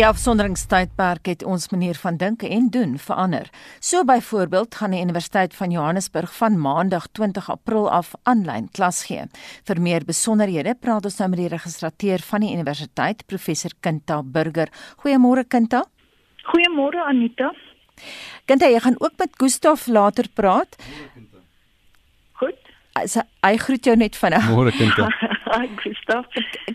[0.00, 3.50] Die afsonderingstydperk het ons manier van dink en doen verander.
[3.84, 9.26] So byvoorbeeld gaan die Universiteit van Johannesburg van Maandag 20 April af aanlyn klas gee.
[9.68, 14.72] Vir meer besonderhede praat ons nou met die registrateur van die universiteit, professor Kinta Burger.
[15.04, 15.82] Goeiemôre Kinta.
[16.48, 17.50] Goeiemôre Anita.
[18.48, 20.80] Kinta, jy gaan ook met Gustaf later praat.
[22.40, 22.56] Goed.
[22.96, 24.48] Hy groet jou net vinnig.
[24.48, 25.12] Môre Kinta.
[25.50, 26.24] Hi Gustav.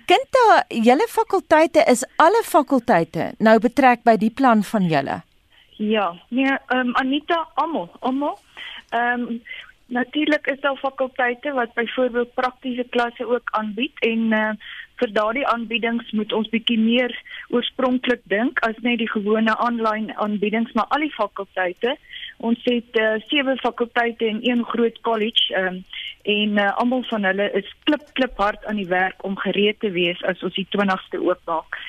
[0.06, 5.22] Kinta, julle fakulteite is alle fakulteite nou betrek by die plan van julle.
[5.78, 8.36] Ja, nee, ehm um, Anita, almal, almal.
[8.92, 9.42] Ehm um,
[9.86, 14.50] natuurlik is daar fakulteite wat byvoorbeeld praktiese klasse ook aanbied en uh,
[14.96, 17.14] vir daardie aanbiedings moet ons bietjie meer
[17.54, 21.96] oorspronklik dink as net die gewone aanlyn aanbiedings maar al die fakulteite
[22.38, 25.84] ons het uh, sewe fakulteite in een groot college um,
[26.26, 29.92] en uh, almal van hulle is klip klip hard aan die werk om gereed te
[29.94, 31.80] wees as ons die 20ste oopmaak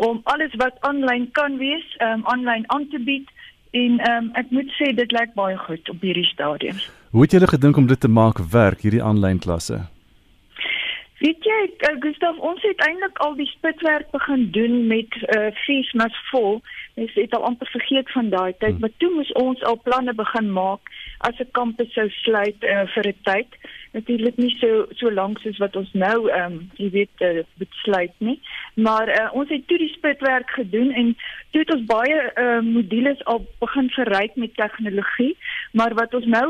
[0.00, 3.28] om alles wat aanlyn kan wees um, aanlyn aan te bied
[3.76, 6.78] en um, ek moet sê dit lyk baie goed op hierdie stadium
[7.10, 9.82] hoe het julle gedink om dit te maak werk hierdie aanlyn klasse
[11.20, 15.58] Weet jy, uh, Gustav, ons het eintlik al die spitswerk begin doen met uh eh,
[15.66, 16.62] fees mas vol.
[16.96, 18.80] Ons het al amper vergeet van daai tyd, hmm.
[18.80, 20.88] maar toe moes ons al planne begin maak
[21.28, 23.60] as 'n kampus sou sluit uh, vir 'n tyd.
[23.92, 28.12] Natuurlik nie so so lank soos wat ons nou ehm um, jy weet uh, besluit
[28.22, 28.36] nie,
[28.78, 31.08] maar uh, ons het toe die spitswerk gedoen en
[31.50, 35.32] toe het ons baie uh, modules al begin verryk met tegnologie,
[35.74, 36.44] maar wat ons nou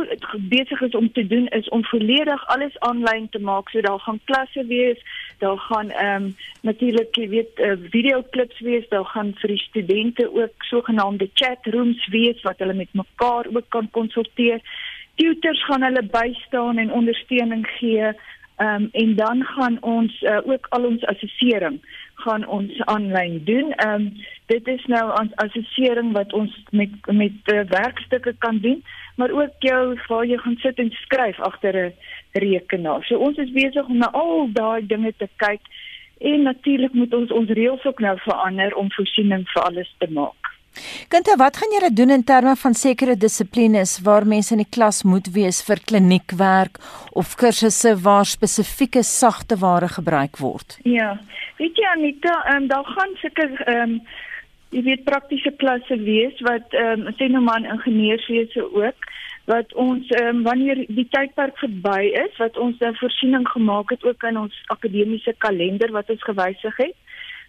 [0.52, 4.20] besig is om te doen is om volledig alles aanlyn te maak, so daar gaan
[4.28, 5.00] klasse wees.
[5.40, 6.36] Daar gaan ehm um,
[6.68, 8.88] natuurlik jy weet uh, videoklips wees.
[8.92, 13.68] Daar gaan vir die studente ook sogenaamde chat rooms wees wat hulle met mekaar ook
[13.68, 14.60] kan konsulteer.
[15.14, 18.12] Tutors gaan hulle bystaan en ondersteuning gee.
[18.60, 21.80] Ehm um, en dan gaan ons uh, ook al ons assessering
[22.14, 23.72] gaan ons aanlyn doen.
[23.72, 24.12] Ehm um,
[24.46, 28.84] dit is nou ons assessering wat ons met met uh, werkstukke kan doen,
[29.16, 31.92] maar ook jou waar jy gaan sit en skryf agter 'n
[32.32, 33.04] rekenaar.
[33.04, 35.60] So ons is besig om na al daai dinge te kyk
[36.18, 40.59] en natuurlik moet ons ons reëls ook nou verander om voorsiening vir alles te maak.
[41.08, 45.02] Kinte, wat gaan julle doen in terme van sekere dissiplines waar mense in die klas
[45.02, 46.78] moet wees vir kliniekwerk
[47.12, 50.78] of kursusse waar spesifieke sagte ware gebruik word?
[50.84, 51.18] Ja.
[51.58, 54.00] Weet jy Anita, ehm um, daar gaan seker ehm um,
[54.70, 59.10] jy weet praktiese klasse wees wat ehm um, sê nou maar ingenieurswese ook
[59.50, 64.04] wat ons ehm um, wanneer die tydperk verby is wat ons 'n voorsiening gemaak het
[64.04, 66.96] ook in ons akademiese kalender wat ons gewysig het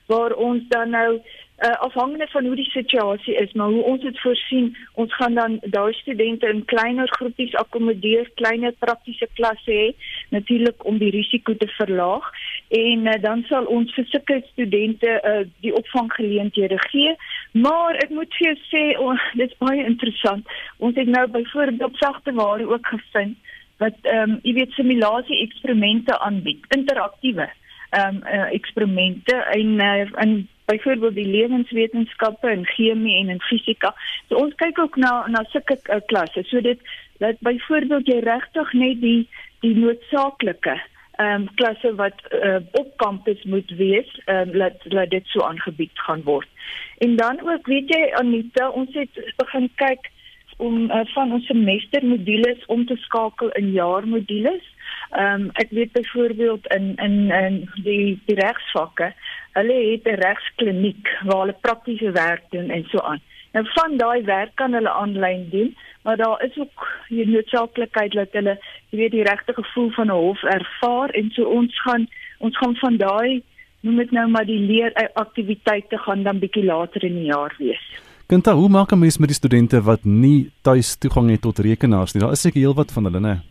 [0.07, 1.21] waar ons dan nou
[1.61, 5.59] uh, afhangende van hoe die situasie is, maar hoe ons dit voorsien, ons gaan dan
[5.61, 9.91] daai studente in kleiner groepies akkommodeer, kleiner praktiese klasse hê,
[10.29, 12.27] natuurlik om die risiko te verlaag
[12.69, 17.15] en uh, dan sal ons vir sulke studente uh, die opvanggeleenthede gee.
[17.51, 20.57] Maar ek moet vir jou sê, oh, dit is baie interessant.
[20.79, 23.37] Ons het nou byvoorbeeld sagte ware ook gevind
[23.81, 27.47] wat ehm um, jy weet simulasie eksperimente aanbied, interaktiewe
[27.91, 30.35] ehm um, uh, eksperimente en uh, in
[30.71, 33.93] byvoorbeeld die lewenswetenskappe en chemie en in fisika.
[34.29, 36.43] So ons kyk ook na na sulke uh, klasse.
[36.49, 36.79] So dit
[37.23, 39.27] dat byvoorbeeld jy regtig net die
[39.61, 40.79] die noodsaaklike
[41.21, 45.43] ehm um, klasse wat uh, op kampus moet wees, ehm um, laat laat dit so
[45.45, 46.49] aangebied gaan word.
[46.97, 50.09] En dan ook weet jy Anita, ons het begin kyk
[50.57, 54.65] om uh, van ons semestermodules om te skakel in jaarmodules.
[55.09, 59.13] Ehm um, ek weet byvoorbeeld in in in die die regsvakke,
[59.51, 63.21] hulle het 'n regskliniek waar hulle praktiese werk doen en so aan.
[63.51, 68.31] Nou van daai werk kan hulle aanlyn doen, maar daar is ook die noodsaaklikheid dat
[68.31, 68.59] hulle
[68.89, 72.07] jy weet die regte gevoel van 'n hof ervaar en so ons gaan
[72.37, 73.43] ons gaan van daai
[73.81, 77.83] noem dit nou maar die leer aktiwiteite gaan dan bietjie later in die jaar wees.
[78.27, 82.13] Kinta, hoe maak 'n mens met die studente wat nie tuis toegang het tot rekenaars
[82.13, 82.23] nie?
[82.23, 83.50] Daar is seker heelwat van hulle, né?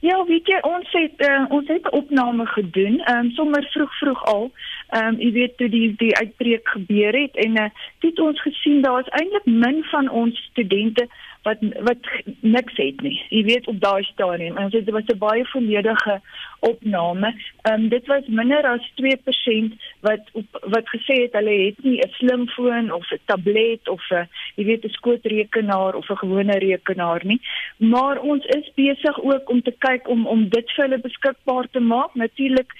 [0.00, 3.98] Ja, weet jy, ons het uh, ons het 'n opname gedoen, ehm um, sommer vroeg
[3.98, 4.50] vroeg al.
[4.88, 7.68] Ehm um, jy weet toe die die uitbreek gebeur het en uh,
[7.98, 11.08] het ons gesien daar is eintlik min van ons studente
[11.42, 12.02] wat wat
[12.40, 13.16] niks het nie.
[13.28, 14.58] Jy weet op daai stadium.
[14.58, 16.20] Ons het was 'n baie volledige
[16.60, 17.34] opname.
[17.62, 22.00] Ehm um, dit was minder as 2% wat op, wat gesê het hulle het nie
[22.00, 27.20] 'n slimfoon of 'n tablet of 'n jy weet 'n skootrekenaar of 'n gewone rekenaar
[27.24, 27.40] nie.
[27.76, 31.80] Maar ons is besig ook om te kyk om om dit vir hulle beskikbaar te
[31.80, 32.14] maak.
[32.14, 32.72] Natuurlik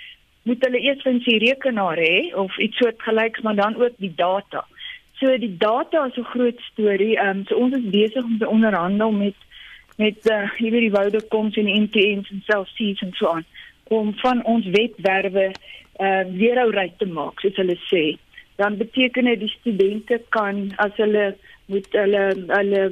[0.42, 4.64] moet hulle eers 'n rekenaar hê of iets soortgelyks, maar dan ook die data.
[5.20, 7.16] So die data is 'n groot storie.
[7.16, 9.34] Ehm um, so ons is besig om te onderhandel met
[9.96, 13.44] met uh, jy weet die Vodacom en die MTN's en selfs C's en so aan
[13.88, 15.50] om van ons webwerwe
[15.98, 18.18] uh, weer ou reg te maak, soos hulle sê.
[18.58, 21.36] dan beteken dit die studente kan as hulle
[21.66, 22.82] moet hulle hulle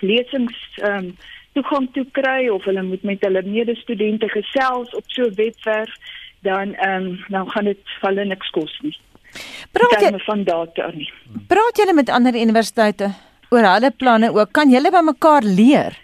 [0.00, 1.14] lesings ehm um,
[1.54, 5.94] toegang toe kry of hulle moet met hulle medestudente gesels op so 'n webwerf
[6.48, 8.96] dan ehm um, dan gaan dit hulle niks kos nie.
[9.72, 11.10] Praat jy van data nie.
[11.48, 13.12] Praat julle met ander universiteite
[13.50, 14.52] oor hulle planne ook?
[14.52, 15.98] Kan julle by mekaar leer?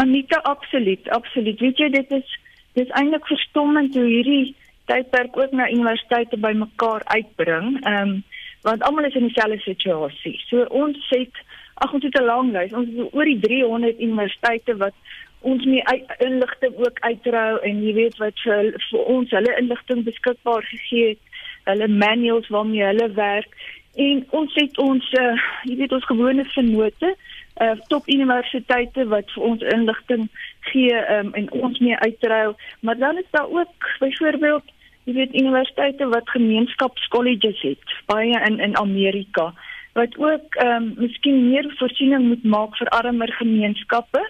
[0.00, 1.60] Anita, absoluut, absoluut.
[1.60, 2.36] Weet jy dit is
[2.72, 4.54] dit is eintlik verstommend hoe hierdie
[4.90, 7.78] tydperk ook na universiteite by mekaar uitbring.
[7.84, 8.20] Ehm um,
[8.62, 10.36] want almal is in dieselfde situasie.
[10.48, 11.38] So ons het
[11.80, 12.72] ag ons het 'n lang lys.
[12.72, 14.94] Ons het oor die 300 universiteite wat
[15.40, 15.82] ons mee
[16.18, 21.22] inligting ook uitrou en jy weet wat vir, vir ons hulle inligting beskikbaar gegee het.
[21.64, 23.54] Hulle manuals waarmee hulle werk
[23.94, 25.36] en ons het ons uh,
[25.68, 27.14] jy weet ons gewone vennote
[27.60, 30.28] uh, top universiteite wat vir ons inligting
[30.70, 32.54] gee um, en ons mee uitrou.
[32.80, 34.72] Maar dan is daar ook byvoorbeeld
[35.04, 39.50] jy weet universiteite wat gemeenskapskolleges het baie in in Amerika
[39.98, 44.22] wat ook ehm um, miskien meer voorsiening moet maak vir armer gemeenskappe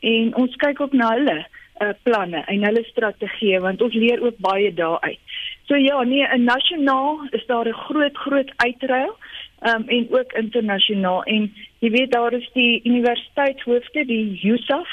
[0.00, 4.38] en ons kyk ook na hulle uh, planne en hulle strategieë want ons leer ook
[4.38, 5.27] baie daaruit.
[5.68, 9.16] So ja, nee, in nasionaal is daar 'n groot groot uitruil
[9.62, 14.88] um, en ook internasionaal en jy weet daar is die universiteitshoofde die USAF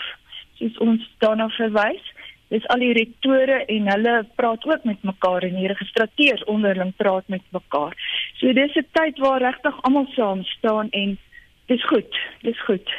[0.54, 2.13] soos ons daarna verwys
[2.54, 7.28] dis al die rektore en hulle praat ook met mekaar en die registrateurs onderling praat
[7.28, 7.95] met mekaar.
[8.38, 11.18] So dis 'n tyd waar regtig almal saam staan en
[11.66, 12.90] dis goed, dis goed.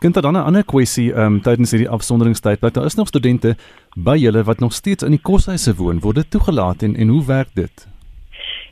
[0.00, 2.60] Kyk dan 'n ander kwessie ehm um, tydens hierdie afsonderingstyd.
[2.60, 3.56] Daar is nog studente
[3.96, 6.00] by julle wat nog steeds in die koshuise woon.
[6.00, 7.88] Word dit toegelaat en en hoe werk dit?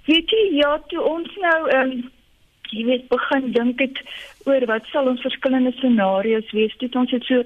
[0.06, 2.10] Weet jy ja, toe ons nou ehm um,
[2.70, 4.00] jy weet begin dink het
[4.44, 6.76] oor wat sal ons verskillende scenario's wees.
[6.78, 7.42] Dit ons het so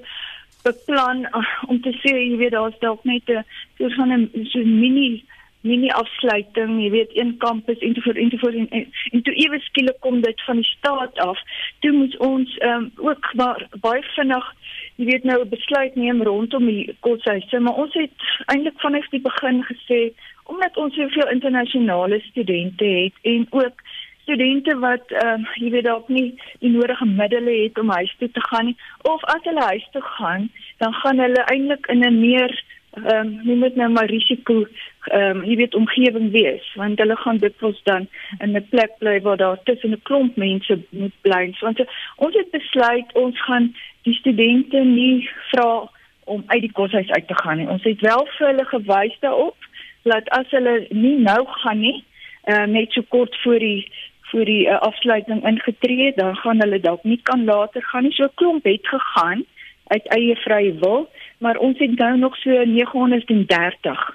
[0.63, 3.43] beplan uh, om te sê jy weet daar's dalk net 'n
[3.77, 5.23] soort van 'n so mini
[5.61, 9.21] mini afsluiting, jy weet een kampus en toe vir en toe vir en, en, en
[9.21, 11.39] toe ewe skielik kom dit van die staat af.
[11.79, 14.53] Toe moet ons um, ook maar baie vinnig
[14.99, 18.11] jy weet nou 'n besluit neem rondom die koshuise, maar ons het
[18.45, 20.11] eintlik vanaf die begin gesê
[20.43, 23.81] omdat ons soveel internasionale studente het en ook
[24.21, 28.31] studente wat ehm uh, jy weet dalk nie die nodige middele het om huis toe
[28.31, 32.19] te gaan nie of as hulle huis toe gaan dan gaan hulle eintlik in 'n
[32.19, 32.63] meer
[32.93, 34.65] ehm um, nie met nou maar risiko
[35.11, 38.07] ehm um, jy weet omgewing wees want hulle gaan dikwels dan
[38.39, 41.53] in 'n plek bly waar daar tussen 'n klomp mense moet bly.
[41.59, 45.89] Want ons het besluit ons gaan die studente nie vra
[46.23, 47.69] om uit die koshuis uit te gaan nie.
[47.69, 49.57] Ons het wel vir hulle gewys daarop
[50.03, 52.03] dat as hulle nie nou gaan nie
[52.47, 53.91] uh, net so kort voor die
[54.31, 58.13] vir die uh, afsluiting ingetree, dan gaan hulle dalk nie kan later gaan nie.
[58.13, 59.45] So klomp het gegaan
[59.93, 61.07] uit eie vrye wil,
[61.37, 64.05] maar ons het nou nog so 930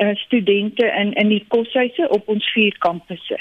[0.00, 3.38] uh, studente in in die koshuise op ons vier kampusse.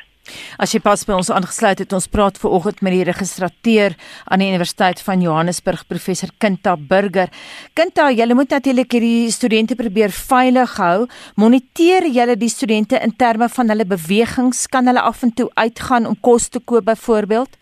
[0.62, 3.95] As jy pas by ons aangesluit het, ons praat ver oggend met die registrateur
[4.30, 7.31] aan die Universiteit van Johannesburg, professor Kinta Burger.
[7.77, 11.07] Kinta, julle moet natuurlik hierdie studente probeer veilig hou.
[11.39, 14.68] Moniteer julle die studente in terme van hulle bewegings?
[14.69, 17.57] Kan hulle af en toe uitgaan om kos te koop byvoorbeeld?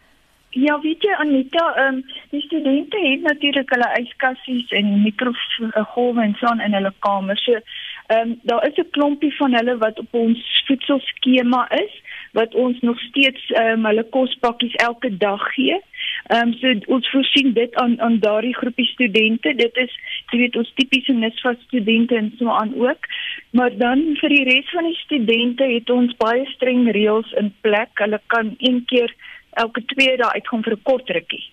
[0.50, 6.36] Ja, weet jy Anita, ehm um, die studente het natuurlik hulle yskassies en mikrogolwe en
[6.40, 7.44] so in hulle kamers.
[7.44, 7.60] So,
[8.08, 12.80] ehm um, daar is 'n klompie van hulle wat op ons voedselskema is wat ons
[12.80, 15.82] nog steeds um, hulle kospakkies elke dag gee.
[16.28, 19.56] Ehm um, so ons voorsien dit aan aan daardie groepie studente.
[19.56, 19.94] Dit is
[20.32, 23.12] jy weet ons tipiese NSFAS studente en so aan ook.
[23.52, 27.90] Maar dan vir die res van die studente het ons baie streng reëls in plek.
[27.94, 29.14] Hulle kan een keer
[29.64, 31.46] elke 2 dae uitgaan vir 'n kort rukkie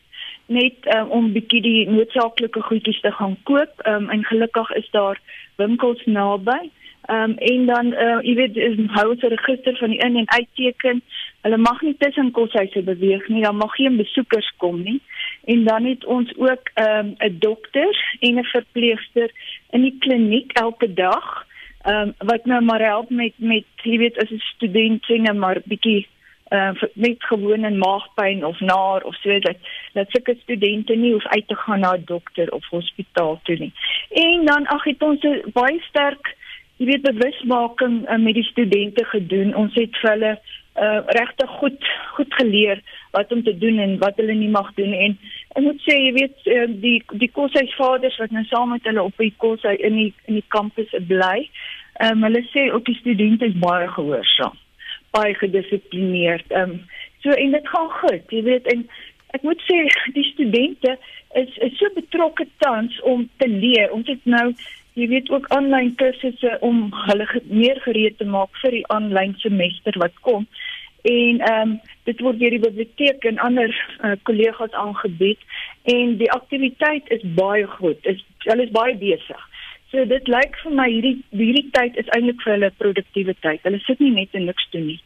[0.47, 3.85] net um, om bietjie die noodsaaklike goedjies te gaan koop.
[3.85, 5.21] Ehm um, en gelukkig is daar
[5.57, 6.59] winkels naby.
[7.07, 10.31] Ehm um, en dan uh, jy weet is hou 'n register van die in en
[10.31, 11.03] uitteken.
[11.41, 13.43] Hulle mag nie tussen koshuise beweeg nie.
[13.43, 15.01] Dan mag geen besoekers kom nie.
[15.45, 19.31] En dan het ons ook ehm, 'n um, dokter en 'n verpleegster
[19.71, 21.47] in die kliniek elke dag.
[21.83, 25.37] Ehm um, wat nou maar help met met jy weet as 'n student sien nou
[25.37, 26.09] maar bietjie
[26.51, 29.57] uh met gewone maagpyn of naar of so dat
[29.93, 33.73] dat sulke studente nie hoef uit te gaan na 'n dokter of hospitaal toe nie.
[34.11, 36.35] En dan ag het ons baie sterk
[36.77, 39.55] jy weet bewusmaking uh, met die studente gedoen.
[39.55, 42.83] Ons het vir hulle uh, regtig goed goed geleer
[43.15, 45.17] wat om te doen en wat hulle nie mag doen en
[45.55, 49.23] ek moet sê jy weet uh, die die koshuisvaders wat nou saam met hulle op
[49.23, 51.49] die koshuis in die in die kampus bly.
[52.03, 54.59] Ehm um, hulle sê ook die studente is baie gehoorsaam,
[55.17, 56.53] baie gedissiplineerd.
[56.53, 56.79] Ehm um,
[57.25, 58.87] so en dit gaan goed, jy weet en
[59.37, 59.81] ek moet sê
[60.19, 60.97] die studente
[61.41, 63.93] is is so betrokke tans om te leer.
[63.93, 64.49] Ons het nou
[64.95, 69.99] jy weet ook aanlyn kursusse om hulle meer gereed te maak vir die aanlyn semester
[70.03, 70.47] wat kom.
[71.05, 73.73] en ehm um, dit word deur die biblioteek en ander
[74.29, 75.41] kollegas uh, aangebied
[75.93, 78.01] en die aktiwiteit is baie goed.
[78.13, 79.43] Is hulle is baie besig.
[79.95, 83.61] So dit lyk vir my hierdie hierdie tyd is eintlik vir hulle produktiewe tyd.
[83.63, 84.97] Hulle sit nie net en niks doen nie.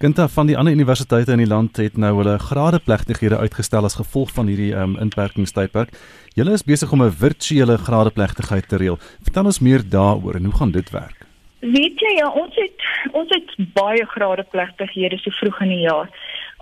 [0.00, 4.32] Ginta van die ander universiteite in die land het nou hulle gradeplegtighede uitgestel as gevolg
[4.32, 5.92] van hierdie um, inperkingstydperk.
[6.40, 8.98] Julle is besig om 'n virtuele gradeplegtigheid te reël.
[9.28, 11.20] Vertel ons meer daaroor en hoe gaan dit werk?
[11.60, 12.80] Weet jy ja, ons het
[13.12, 16.08] ons het baie gradeplegtighede so vroeg in die jaar.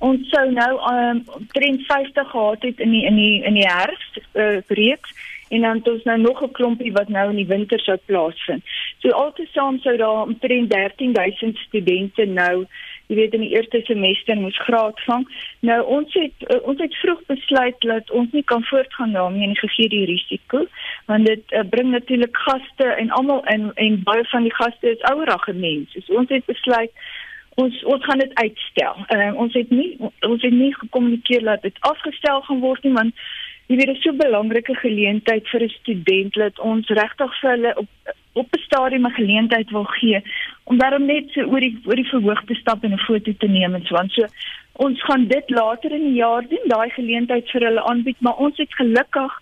[0.02, 4.59] Ons sou nou um 53 gehad het in die in die in die herfs uh,
[4.66, 5.14] reeks
[5.52, 8.62] en dan het ons nou nog 'n klompie wat nou in die winter sou plaasvind.
[8.99, 12.66] So altesaam sou daar omtrent 13000 studente nou
[13.06, 15.26] jy weet in die eerste semester moes graad vang.
[15.61, 19.59] Nou ons het uh, ons het vroeg besluit dat ons nie kan voortgaan daarmee nie
[19.59, 20.66] gegee die risiko
[21.06, 25.02] want dit uh, bring natuurlik gaste en almal in en baie van die gaste is
[25.12, 26.00] ouerige mense.
[26.00, 26.90] So ons het besluit
[27.54, 28.97] ons ons gaan dit uitstel.
[29.09, 33.14] Uh, ons het nie ons het nie gekommunikeer dat dit afgestel gaan word nie want
[33.69, 37.50] jy weet dit is so 'n belangrike geleentheid vir 'n student dat ons regtig vir
[37.50, 37.88] hulle op
[38.35, 40.23] op 'n stadium 'n geleentheid wil gee
[40.64, 43.49] om daarom net so oor die oor die verhoog te stap en 'n foto te
[43.49, 44.09] neem en so aan.
[44.09, 44.26] So
[44.73, 48.57] ons gaan dit later in die jaar doen, daai geleentheid vir hulle aanbied, maar ons
[48.57, 49.33] het gelukkig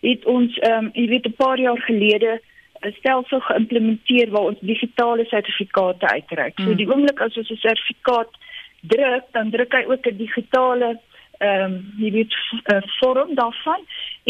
[0.00, 2.40] het ons ehm um, jy weet 'n paar jaar gelede
[2.82, 6.54] 'n stelsel geïmplementeer waar ons digitale sertifikate uitreik.
[6.60, 8.32] So die oomblik as ons 'n sertifikaat
[8.80, 10.98] druk, dan druk hy ook 'n digitale
[11.40, 13.80] ehm um, jy weet 'n uh, vorm daarvan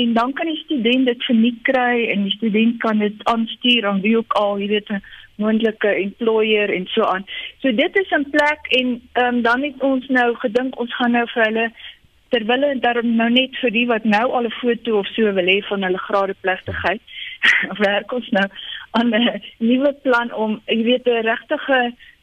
[0.03, 4.01] en dan kan die student dit verniet kry en die student kan dit aanstuur aan
[4.01, 5.03] wie ook al, jy weet 'n
[5.43, 7.27] moontlike employer en so aan.
[7.59, 11.13] So dit is 'n plek en ehm um, dan het ons nou gedink ons gaan
[11.13, 11.73] nou vir hulle
[12.29, 15.51] terwyl hulle daarom nou net vir die wat nou al 'n foto of so wil
[15.55, 17.03] hê van hulle gradeplegtigheid
[17.89, 18.47] werk ons nou
[18.91, 21.81] aan 'n nuwe plan om jy weet 'n regtige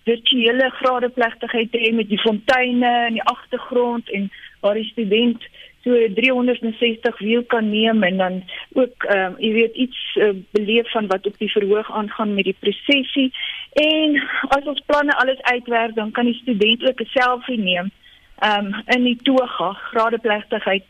[0.08, 5.44] virtuele gradeplegtigheid te hê met die fonteine in die agtergrond en waar die student
[5.84, 10.92] so 360 wiel kan neem en dan ook ehm uh, jy weet iets uh, beleef
[10.92, 13.32] van wat op die verhoog aangaan met die prosesie
[13.74, 17.92] en as ons planne alles uitwerk dan kan die student ook 'n selfie neem
[18.40, 20.84] ehm um, in die toga gradeplegtigheid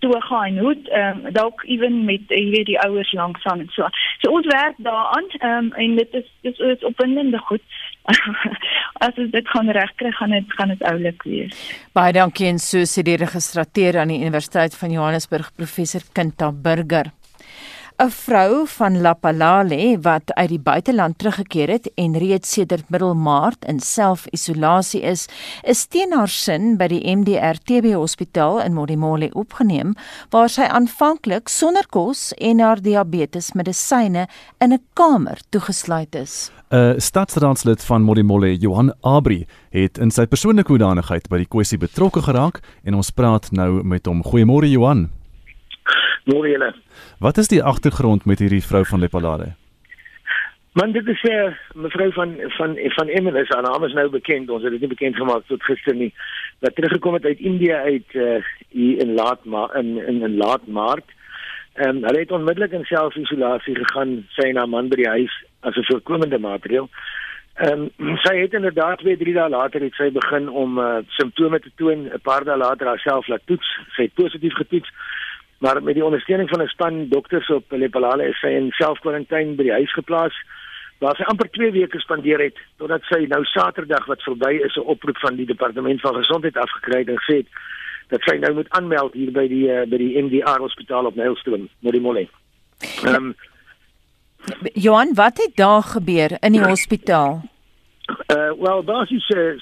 [0.00, 3.70] toga en hoed ehm um, dalk ewen met jy weet die ouers langs aan en
[3.76, 3.88] so.
[4.22, 7.62] So ons werk daaraan ehm um, en dit is dis is opwindende goed.
[9.06, 11.62] As ons dit gaan regkry, gaan dit gaan dit oulik wees.
[11.96, 17.12] Baie dankie en so sê die registreer aan die Universiteit van Johannesburg professor Kinta Burger.
[18.00, 23.64] 'n vrou van Lapalale wat uit die buiteland teruggekeer het en reeds sedert middel Maart
[23.64, 25.26] in self-isolasie is,
[25.62, 29.92] is teen haar sin by die MDR TB Hospitaal in Modimolle opgeneem
[30.30, 34.26] waar sy aanvanklik sonder kos en haar diabetes medisyne
[34.60, 36.50] in 'n kamer toegesluit is.
[36.72, 42.22] 'n Stadsraadslid van Modimolle, Johan Abri, het in sy persoonlike hoedanigheid by die kwessie betrokke
[42.22, 44.22] geraak en ons praat nou met hom.
[44.22, 45.19] Goeiemôre Johan.
[46.24, 46.74] Môre julle.
[47.18, 49.54] Wat is die agtergrond met hierdie vrou van Lepalade?
[50.72, 54.50] Man dit is 'n uh, mevrou van van van Emily, haar naam is nou bekend.
[54.50, 56.14] Ons het dit nie bekend gemaak tot gister nie.
[56.58, 60.66] Wat teruggekom het uit Indië uit uh, hier in laat maar in in in laat
[60.66, 61.04] Maart.
[61.74, 65.44] Ehm um, hulle het onmiddellik in selfisolasie gegaan, sy en haar man by die huis
[65.60, 66.88] as 'n voorkomende maatreël.
[67.54, 71.60] Ehm um, sy het inderdaad 2, 3 dae later het sy begin om uh, simptome
[71.60, 72.06] te toon.
[72.06, 73.78] 'n Paar dae later haarself laat toets.
[73.96, 74.90] Sy het positief getoets
[75.60, 79.62] maar met die ondersteuning van 'n span dokters op Lepalale is sy in selfkwarantyne by
[79.62, 80.36] die huis geplaas
[80.98, 84.88] waar sy amper 2 weke spandeer het totdat sy nou Saterdag wat verby is 'n
[84.94, 87.44] oproep van die departement van gesondheid afgekry en gesê
[88.08, 91.68] dat sy nou moet aanmeld hier by die uh, by die MDR hospitaal op Nelston
[91.80, 92.28] met die molle.
[93.04, 93.34] Ehm um,
[94.74, 97.42] Johan, wat het daar gebeur in die hospitaal?
[98.30, 99.58] Uh wel basies uh,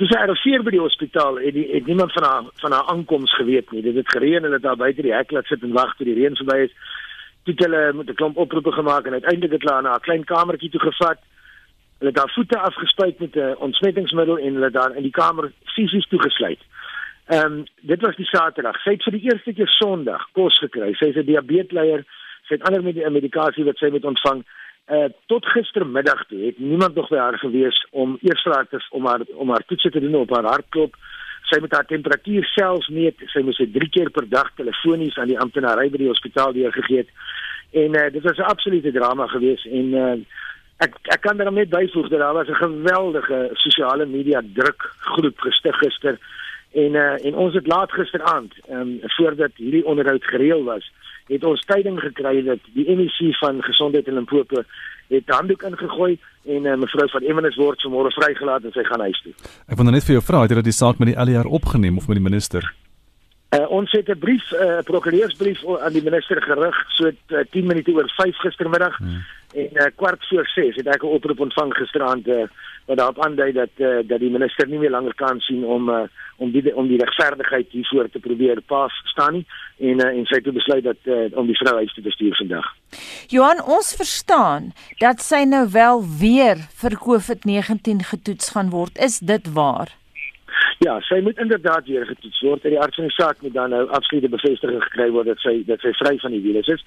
[0.00, 3.34] dis haar vier by die hospitaal en die het niemand van haar van haar aankoms
[3.34, 3.82] geweet nie.
[3.82, 6.14] Dit het gereën en dit daar buite die hek laat sit en wag tot die
[6.16, 6.72] reën verby is.
[7.44, 10.70] Toe hulle met 'n klomp oproepe gemaak en uiteindelik het hulle na 'n klein kamertjie
[10.70, 11.18] toe gevat.
[11.98, 16.08] Hulle het daar voete afgespuit met 'n ontsmettingsmiddel en hulle daar in die kamer fisies
[16.08, 16.60] toegesluit.
[17.26, 18.80] Ehm um, dit was die Saterdag.
[18.82, 20.94] Sy het vir die eerste keer Sondag kos gekry.
[20.94, 22.04] Sy is 'n diabetesleier.
[22.46, 22.82] Sy het ander
[23.12, 24.44] medikasie wat sy moet ontvang.
[24.90, 29.06] Uh, tot gistermiddag toe het niemand nog by haar gewees om eers haar te om
[29.06, 30.96] haar om haar toets te doen op haar hartklop.
[31.42, 33.22] Sy moet haar temperatuur selfs meet.
[33.30, 37.04] Sy moes dit 3 keer per dag telefonies aan die amptenary by die hospitaal deurgegee
[37.04, 37.14] het.
[37.70, 40.18] En uh, dit was 'n absolute drama geweest en uh,
[40.82, 45.76] ek ek kan daarmee byvoeg dat daar was 'n geweldige sosiale media druk groep gestig
[45.78, 46.18] gister
[46.72, 50.92] En uh, en ons het laat gisteraand, ehm um, voordat hierdie onderhoud gereël was,
[51.26, 54.62] het ons tyding gekry dat die MEC van gesondheid in Limpopo
[55.12, 59.20] het handdoek ingegooi en uh, mevrou van Ewenes word môre vrygelaat en sy gaan huis
[59.22, 59.34] toe.
[59.68, 62.00] Ek wil net vir jou vra, het jy dat die saak met die LER opgeneem
[62.00, 62.72] of met die minister?
[63.52, 67.66] Uh, ons het 'n brief, 'n uh, prokureursbrief aan die minister gerig so uh, 10
[67.66, 69.24] minute oor 5 gistermiddag hmm.
[69.54, 72.48] en uh, kwart voor 6 het ek 'n oproep ontvang gisteraand uh,
[72.86, 76.02] wat daarop aandui dat uh, dat die minister nie meer langer kan sien om uh,
[76.36, 79.46] om die om die regverdigheid hiervoor te probeer pas staan nie
[79.78, 82.68] en uh, en sy het besluit dat uh, om die vrou uit te bestuur vandag.
[83.28, 88.98] Johan, ons verstaan dat sy nou wel weer vir COVID-19 getoets gaan word.
[88.98, 90.01] Is dit waar?
[90.82, 92.62] Ja, sy moet inderdaad weer getoets word.
[92.66, 95.84] Die arts van die saak moet dan nou absolute bevestiging gekry word dat sy dat
[95.84, 96.82] sy vry van die virus is.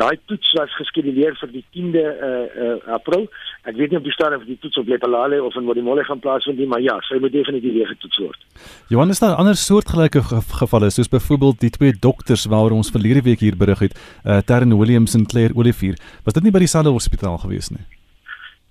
[0.00, 2.28] Daai toets was geskeduleer vir die 10de uh,
[2.66, 3.26] uh, April.
[3.64, 6.22] Ek weet nie of die stadium vir die toets op Lepalale of in Modimolle gaan
[6.24, 8.46] plaasvind nie, maar ja, sy moet definitief weer getoets word.
[8.92, 10.22] Johan, is daar ander soortgelyke
[10.60, 14.76] gevalle soos byvoorbeeld die twee dokters waaroor ons verlede week hier berig het, uh, Terren
[14.78, 15.96] Williams en Claire Olivier.
[16.28, 17.84] Was dit nie by dieselfde hospitaal gewees nie?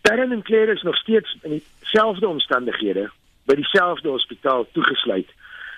[0.08, 3.10] Terren en Claire is nog steeds in dieselfde omstandighede
[3.48, 5.30] by dieselfde hospitaal toegesluit.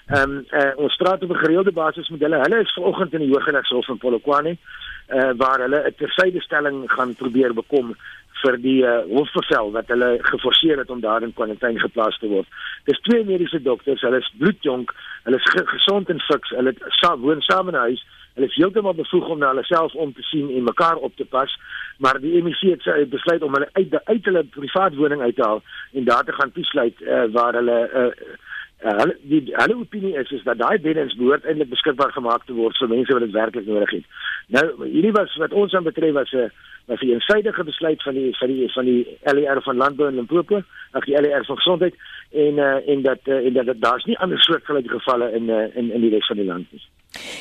[0.09, 2.41] Ehm um, uh, ons praat op 'n gereelde basis met hulle.
[2.45, 7.53] Hulle is vanoggend in die Hooggeregshof in Polokwane uh, waar hulle 'n tersydestelling gaan probeer
[7.53, 7.95] bekom
[8.41, 12.47] vir die uh, hofbevel wat hulle geforseer het om daar in kwarantyne geplaas te word.
[12.83, 17.17] Dis twee mediese dokters, hulle is bloedjonk, hulle is ge gesond en fiks, hulle sa
[17.17, 18.05] woon saam in 'n huis.
[18.39, 21.25] Hulle is heeltemal bevoeg om na hulle self om te sien en mekaar op te
[21.27, 21.51] pas,
[21.99, 25.59] maar die MEC het besluit om hulle uit uit hulle privaat woning uit te haal
[25.93, 28.37] en daar te gaan toesluit uh, waar hulle uh,
[28.79, 32.53] Uh, hulle die hulle opinie is is dat daai beddens behoort eintlik beskikbaar gemaak te
[32.55, 34.05] word vir mense wat dit werklik nodig het.
[34.49, 36.51] Nou hierdie was wat ons aan betref was 'n
[36.85, 40.61] was 'n eensidedige besluit van die van die van die LER van Landbou en Limpopo,
[40.91, 41.95] ag die LER van Gesondheid
[42.31, 45.91] en uh, en dat uh, en dat daar's nie ander soortgelyke gevalle in uh, in
[45.91, 46.81] in die res van die land nie.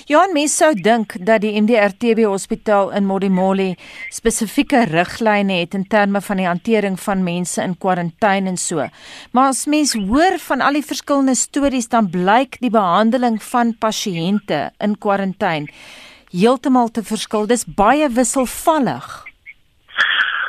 [0.07, 3.75] Johan mens sou dink dat die MDRTB hospitaal in Modimolle
[4.09, 8.87] spesifieke riglyne het in terme van die hantering van mense in kwarantyne en so.
[9.33, 14.71] Maar as mens hoor van al die verskillende stories dan blyk die behandeling van pasiënte
[14.79, 15.69] in kwarantyne
[16.31, 17.47] heeltemal te verskil.
[17.47, 19.29] Dis baie wisselvallig.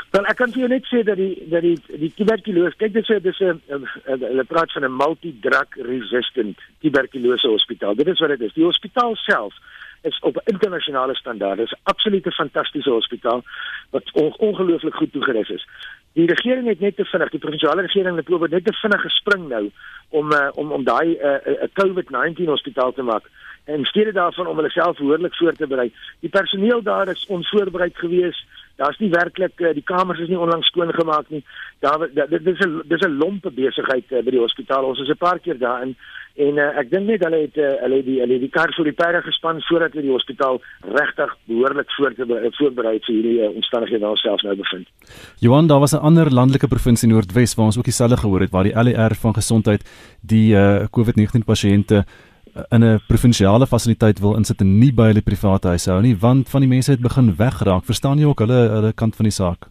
[0.09, 3.05] Wel ek kan vir jou net sê dat die dat die die tuberkulose, kyk dit
[3.05, 3.61] sê dis 'n
[4.09, 7.95] hulle praat van 'n multi-drug resistant tuberkulose hospitaal.
[7.95, 8.53] Dit is wat dit is.
[8.53, 9.53] Die hospitaal self
[10.01, 11.57] is op 'n internasionale standaard.
[11.57, 13.43] Dit is 'n absolute fantastiese hospitaal
[13.89, 15.67] wat on, ongelooflik goed toegerus is.
[16.13, 19.47] Die regering het net te vinnig, die provinsiale regering het probeer net te vinnig gespring
[19.47, 19.71] nou
[20.09, 23.29] om uh, om om daai 'n uh, uh, COVID-19 hospitaal te maak
[23.69, 25.91] en steede daarvan om hulle self behoorlik voor te berei.
[26.19, 28.45] Die personeel daar is onvoorbereid geweest
[28.79, 31.43] daar's nie werklik uh, die kamers is nie onlangs skoon gemaak nie.
[31.83, 34.85] Daar dit is 'n dis 'n lompe besigheid uh, by die hospitaal.
[34.85, 35.95] Ons is 'n paar keer daar in
[36.35, 39.61] en uh, ek dink net hulle het hulle die hulle die kar die perde gespan
[39.67, 40.61] voordat hulle die hospitaal
[40.99, 44.87] regtig behoorlik voor te voorberei vir hierdie omstandighede waar ons self nou bevind.
[45.39, 48.63] Johan, daar was 'n ander landelike provinsie Noordwes waar ons ook dieselfde gehoor het waar
[48.63, 49.81] die LER van gesondheid
[50.21, 52.05] die uh, COVID-19 pasiënte
[52.69, 56.49] in 'n provinsiale fasiliteit wil insit en nie by hulle private huise hou nie want
[56.49, 57.85] van die mense het begin wegraak.
[57.85, 59.67] Verstaan jy ook hulle hulle kant van die saak?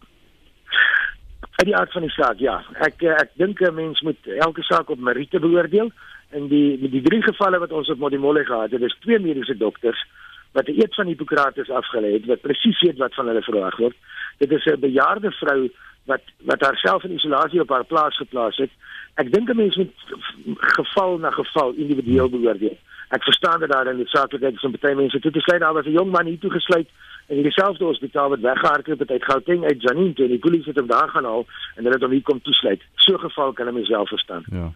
[1.59, 2.63] Uit die aard van die saak, ja.
[2.79, 5.91] Ek ek dink 'n mens moet elke saak op meriete beoordeel.
[6.31, 9.57] In die met die drie gevalle wat ons op Modimolle gehad het, dis twee mediese
[9.57, 10.05] dokters
[10.53, 13.95] wat 'n eed van Hippokrates afgelê het wat presies weet wat van hulle verwag word.
[14.37, 15.69] Dit is 'n bejaarde vrou
[16.11, 18.71] wat wat haarself in isolasie op haar plaas geplaas het
[19.21, 19.93] ek dink 'n mens moet
[20.77, 22.77] geval na geval individueel beoordeel.
[23.09, 25.97] Ek verstaan dat daar in die saaklikheid van baie mense toe gesluit daar was 'n
[25.99, 26.89] jong man hier toe gesluit
[27.27, 30.79] in dieselfde hospitaal wat weggehardloop het uit Gauteng uit Janine toe en die polisie het
[30.79, 31.45] hom daar gaan haal
[31.75, 32.81] en hulle het hom hier kom toesluit.
[32.95, 34.43] So geval kan 'n mens wel verstaan.
[34.51, 34.71] Ja.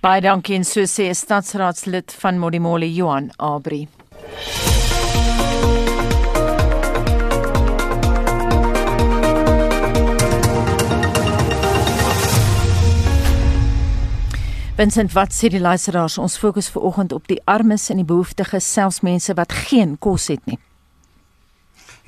[0.00, 3.88] Baie dankie en so sê stadsraadslid van Modimolle Johan Abri.
[14.74, 16.16] Vincent, wat sê die luisteraars?
[16.18, 20.26] Ons fokus ver oggend op die armes en die behoeftiges, selfs mense wat geen kos
[20.32, 20.58] het nie.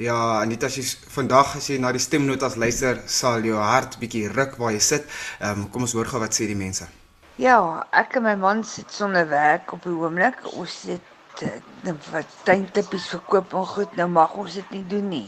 [0.03, 0.83] Ja, Anita, as jy
[1.15, 5.07] vandag as jy na die stemnotas luister, sal jou hart bietjie ruk waar jy sit.
[5.39, 6.91] Ehm um, kom ons hoor gou wat sê die mense.
[7.39, 10.43] Ja, ek en my man sit sonder werk op die oomblik.
[10.59, 13.95] Ons sit eh, net wat tuintippies verkoop en goed.
[13.95, 15.27] Nou mag ons dit nie doen nie.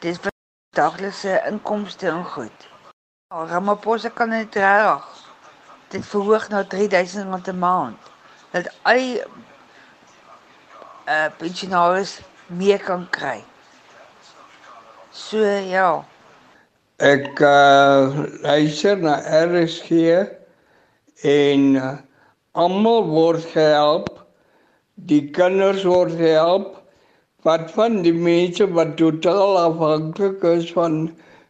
[0.00, 0.32] Dis vir
[0.72, 2.68] daglikse inkomste en goed.
[3.28, 5.17] Ja, Ramaphosa kan dit reg
[5.90, 7.98] dit verhoog na 3000 rand 'n maand.
[8.50, 9.22] Dat al die
[11.08, 13.44] uh pensionaars meer kan kry.
[15.10, 16.04] So ja.
[16.96, 19.90] Ek uh luister na RSG
[21.22, 21.96] en uh,
[22.52, 24.08] Almal word gehelp.
[25.10, 26.74] Die kinders word gehelp.
[27.46, 30.96] Wat van die mense wat totaal afhanklik is van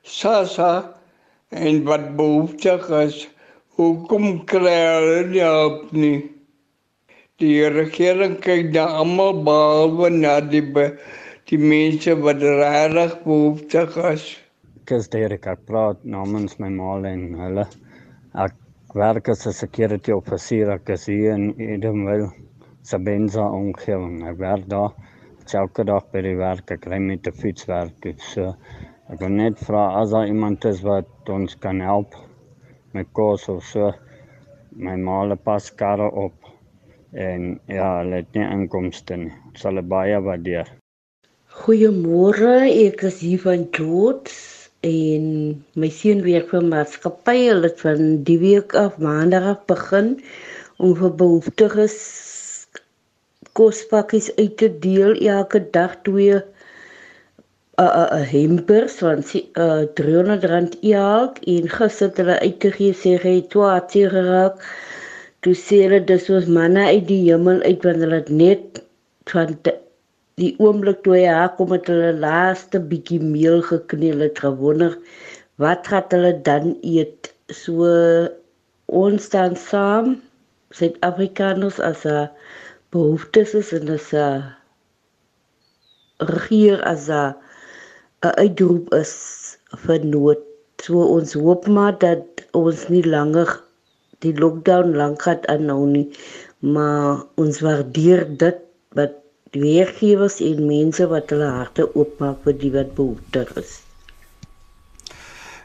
[0.03, 0.73] SASSA
[1.49, 3.23] en wat behoeftig is,
[3.79, 6.17] hoekom kry hulle nie hulp nie?
[7.39, 10.89] Die regering kyk na almal behalwe na die be
[11.51, 14.25] die mense wat regtig behoeftig is.
[14.83, 17.69] Ek is Derek, ek praat namens my ma en hulle.
[18.35, 18.59] Ek
[18.99, 22.33] werk as 'n security officer ek is hier in Edenville,
[22.83, 24.27] Sabenza omgewing.
[24.27, 24.91] Ek werk daar
[25.55, 26.71] elke dag by die werk.
[26.71, 28.11] Ek ry met 'n fiets werk.
[28.35, 28.57] So
[29.09, 32.28] ek wil net vra as daar iemand is wat ons kan help
[32.97, 33.93] met kos of so.
[34.77, 36.35] My ma le pas karre op
[37.13, 39.33] en ja, hulle het nie inkomste nie.
[39.57, 40.69] Sal baie waardeer.
[41.63, 44.35] Goeiemôre, ek is hier van George
[44.87, 45.25] en
[45.75, 47.39] my seun werk vir maatskappy.
[47.49, 50.15] Hulle het van die week af maandag af begin
[50.79, 51.97] om vir behoeftiges
[53.59, 56.39] kospakkies uit te deel elke dag twee
[57.79, 59.21] 'n uh, uh, uh, hampers van
[59.65, 64.57] uh, 300 rand elk en gister het hulle uitgegee sê hy het geraak.
[65.41, 68.83] Toe sê hulle dis ons manne uit die hemel uit want hulle het net
[69.31, 69.55] van
[70.43, 74.95] die oomblik toe hy haar kom met hulle laaste bietjie meel gekneel het gewonder
[75.63, 77.89] wat gaan hulle dan eet so
[79.03, 80.17] ons staan saam
[80.79, 82.29] Suid-Afrikaners as 'n
[82.93, 84.43] behoeftes is en as 'n
[86.35, 87.35] regeer as 'n
[88.27, 89.13] uitroep is
[89.87, 90.45] vir nood
[90.83, 93.55] so ons hoop maar dat ons nie langer
[94.25, 96.07] die lockdown lank gaan aanhou nie
[96.75, 98.65] maar ons waardeer dit
[99.01, 99.19] wat
[99.55, 103.79] die werkgewers en mense wat hulle harte oopmaak vir die wat behoeftig is.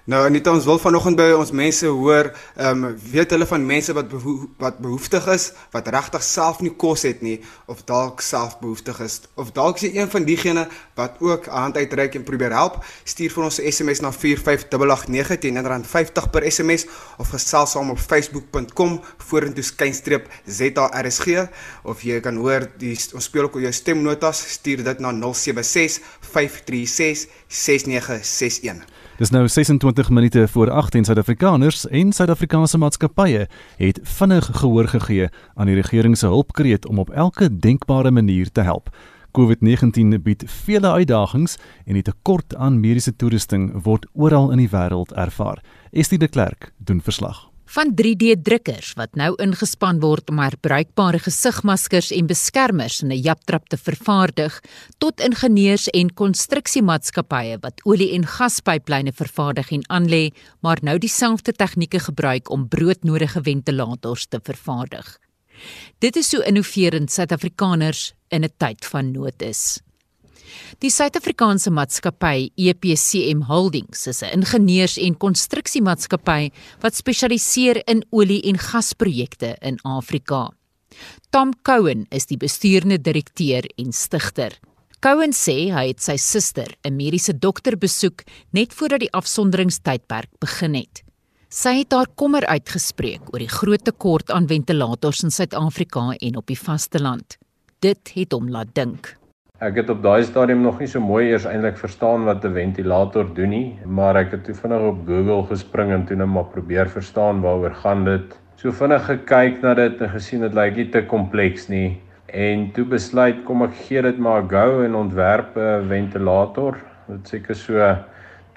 [0.04, 2.28] Nou net ons wil vanoggend by ons mense hoor,
[2.60, 6.74] ehm um, weet hulle van mense wat beho wat behoeftig is, wat regtig self nie
[6.76, 7.38] kos het nie
[7.72, 10.66] of dalk self behoeftig is of dalk is jy een van diegene
[11.00, 15.39] wat ook 'n hand uitreik en probeer help, stuur vir ons 'n SMS na 45889
[15.39, 16.86] teen R50 per SMS
[17.18, 21.48] of gesels saam op facebook.com vorentoe skynstreep ZARSG
[21.84, 27.28] of jy kan hoor die ons speel ook jou stemnotas, stuur dit na 076 536
[27.48, 28.93] 6961.
[29.24, 35.30] Dis nou 26 minute voor 8 en Suid-Afrikaners en Suid-Afrikaanse maatskappye het vinnig gehoor gegee
[35.56, 38.90] aan die regering se hulpkreet om op elke denkbare manier te help.
[39.40, 41.56] COVID-19 bied vele uitdagings
[41.86, 45.64] en die tekort aan mediese toerusting word oral in die wêreld ervaar.
[45.92, 52.28] Estie de Klerk doen verslag van 3D-drukkers wat nou ingespan word om herbruikbare gesigmaskers en
[52.30, 54.60] beskermers in 'n japtrap te vervaardig,
[55.00, 60.30] tot ingenieurs en konstruksiemaatskappye wat olie- en gaspyplyne vervaardig en aanlê,
[60.62, 65.18] maar nou dieselfde tegnieke gebruik om broodnodige ventilators te vervaardig.
[66.00, 69.82] Dit is so innoverend Suid-Afrikaners in 'n tyd van nood is.
[70.80, 78.58] Die Suid-Afrikaanse maatskappy EPCM Holdings is 'n ingenieurs- en konstruksiemaatskappy wat spesialiseer in olie- en
[78.58, 80.52] gasprojekte in Afrika.
[81.30, 84.60] Tom Cowan is die bestuurende direkteur en stigter.
[85.04, 90.76] Cowan sê hy het sy suster, 'n mediese dokter, besoek net voordat die afsonderingstydperk begin
[90.76, 91.04] het.
[91.50, 96.48] Sy het haar kommer uitgespreek oor die groot tekort aan ventilators in Suid-Afrika en op
[96.48, 97.38] die vasteland.
[97.80, 99.18] Dit het hom laat dink.
[99.63, 103.28] Ek het op daai stadium nog nie so mooi eers eintlik verstaan wat 'n ventilator
[103.36, 106.89] doen nie, maar ek het toe vinnig op Google gespring en toe net maar probeer
[106.89, 108.36] verstaan waaroor gaan dit.
[108.58, 111.97] So vinnig gekyk na dit en gesien dit lyk nie te kompleks nie
[112.28, 116.76] en toe besluit kom ek gee dit maar 'n go en ontwerp 'n ventilator.
[117.08, 117.95] Dit seker so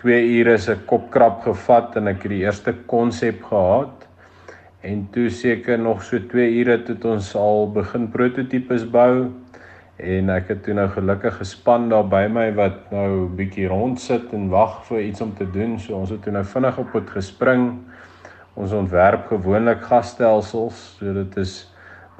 [0.02, 4.08] 2 ure se kopkrap gevat en ek het die eerste konsep gehad.
[4.82, 9.30] En toe seker nog so 2 ure tot ons al begin prototipes bou
[9.96, 14.32] en ek het toe nou gelukkig gespan daar by my wat nou bietjie rond sit
[14.37, 15.78] en wag vir iets om te doen.
[15.80, 17.70] So ons het toe nou vinnig op dit gespring.
[18.56, 21.66] Ons ontwerp gewoonlik gasstelsels, so dit is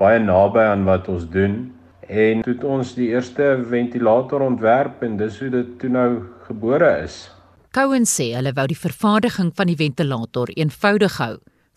[0.01, 1.73] baie naby aan wat ons doen.
[2.07, 6.11] En toe het ons die eerste ventilator ontwerp en dis hoe dit toe nou
[6.47, 7.27] gebore is.
[7.77, 11.35] Cowan sê hulle wou die vervaardiging van die ventilator eenvoudig hou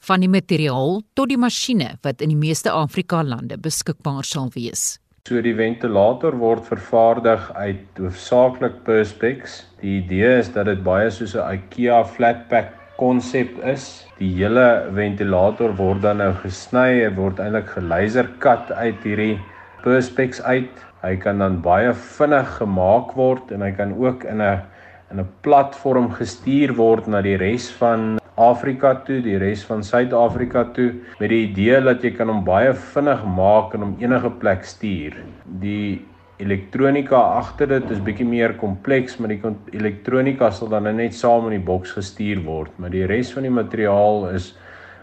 [0.07, 4.99] van die materiaal tot die masjiene wat in die meeste Afrika lande beskikbaar sal wees.
[5.29, 9.59] So die ventilator word vervaardig uit hoofsaaklik perspex.
[9.77, 14.07] Die idee is dat dit baie soos 'n IKEA flatpack konsep is.
[14.17, 19.37] Die hele ventilator word dan nou gesny en word eintlik gelaserkat uit hierdie
[19.83, 20.73] perspex uit.
[21.03, 24.65] Hy kan dan baie vinnig gemaak word en hy kan ook in 'n
[25.11, 30.63] in 'n platform gestuur word na die res van Afrika toe, die res van Suid-Afrika
[30.75, 34.63] toe met die idee dat jy kan hom baie vinnig maak en hom enige plek
[34.67, 35.17] stuur.
[35.60, 35.99] Die
[36.39, 39.41] elektronika agter dit is bietjie meer kompleks, maar die
[39.75, 43.54] elektronika sal dan net saam in die boks gestuur word, maar die res van die
[43.54, 44.54] materiaal is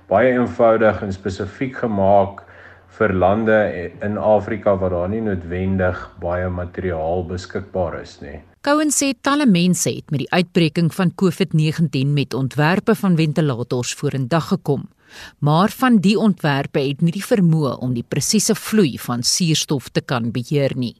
[0.09, 2.44] baie eenvoudig en spesifiek gemaak
[2.96, 3.57] vir lande
[4.07, 8.38] in Afrika waar daar nie noodwendig baie materiaal beskikbaar is nie.
[8.66, 14.48] Cohen sê talle mense het met die uitbreking van COVID-19 met ontwerpe van ventilators vorendag
[14.48, 14.88] gekom.
[15.38, 20.02] Maar van die ontwerpe het nie die vermoë om die presiese vloei van suurstof te
[20.02, 20.96] kan beheer nie.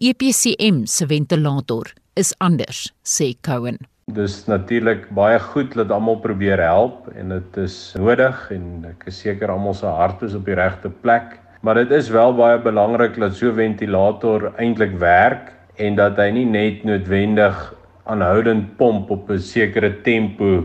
[0.00, 3.76] EPCM se ventilator is anders, sê Cohen.
[4.08, 9.20] Dis natuurlik baie goed dat almal probeer help en dit is nodig en ek is
[9.26, 13.20] seker almal se hart is op die regte plek, maar dit is wel baie belangrik
[13.20, 17.74] dat so 'n ventilator eintlik werk en dat hy nie net noodwendig
[18.08, 20.64] aanhoudend pomp op 'n sekere tempo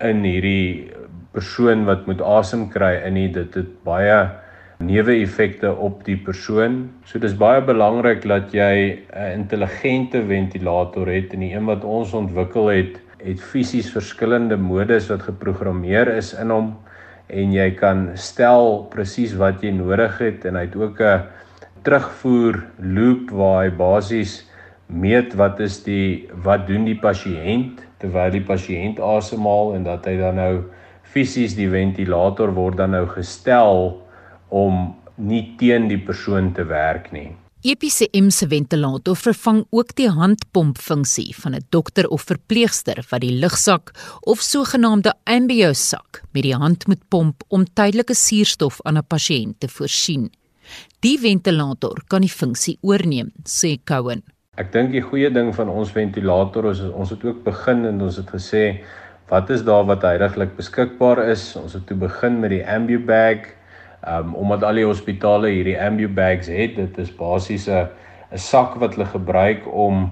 [0.00, 0.90] in hierdie
[1.32, 4.28] persoon wat moet asem kry in nie dit het baie
[4.78, 6.88] neeweffekte op die persoon.
[7.04, 12.14] So dis baie belangrik dat jy 'n intelligente ventilator het en die een wat ons
[12.14, 16.76] ontwikkel het, het fisies verskillende modes wat geprogrammeer is in hom
[17.28, 21.22] en jy kan stel presies wat jy nodig het en hy het ook 'n
[21.82, 24.47] terugvoer loop waar hy basies
[24.88, 30.16] meet wat is die wat doen die pasiënt terwyl die pasiënt asemhaal en dat hy
[30.20, 30.52] dan nou
[31.12, 33.98] fisies die ventilator word dan nou gestel
[34.48, 37.30] om nie teen die persoon te werk nie.
[37.66, 43.90] EPCM se ventilator vervang ook die handpompfunksie van 'n dokter of verpleegster wat die lugsak
[44.20, 49.68] of sogenaamde ambiosak met die hand moet pomp om tydelike suurstof aan 'n pasiënt te
[49.68, 50.30] voorsien.
[51.00, 54.22] Die ventilator kan die funksie oorneem, sê Cohen.
[54.58, 58.16] Ek dink die goeie ding van ons ventilator is ons het ook begin en ons
[58.18, 58.62] het gesê
[59.30, 61.52] wat is daar wat heidaglik beskikbaar is.
[61.60, 63.46] Ons het toe begin met die AmbuBag.
[64.02, 67.86] Um omdat al die hospitale hierdie AmbuBags het, dit is basies 'n
[68.32, 70.10] 'n sak wat hulle gebruik om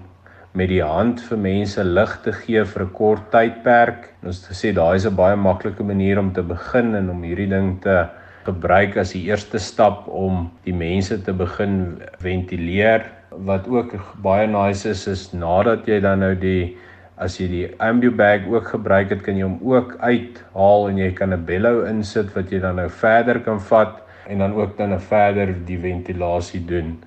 [0.54, 4.14] met die hand vir mense lig te gee vir 'n kort tydperk.
[4.22, 7.50] Ons het gesê daai is 'n baie maklike manier om te begin en om hierdie
[7.50, 8.08] ding te
[8.44, 14.88] gebruik as die eerste stap om die mense te begin ventileer wat ook baie nice
[14.88, 16.76] is is nadat jy dan nou die
[17.16, 21.32] as jy die AmbuBag ook gebruik het, kan jy hom ook uithaal en jy kan
[21.32, 25.00] 'n bellow insit wat jy dan nou verder kan vat en dan ook dan 'n
[25.00, 26.98] verder die ventilasie doen.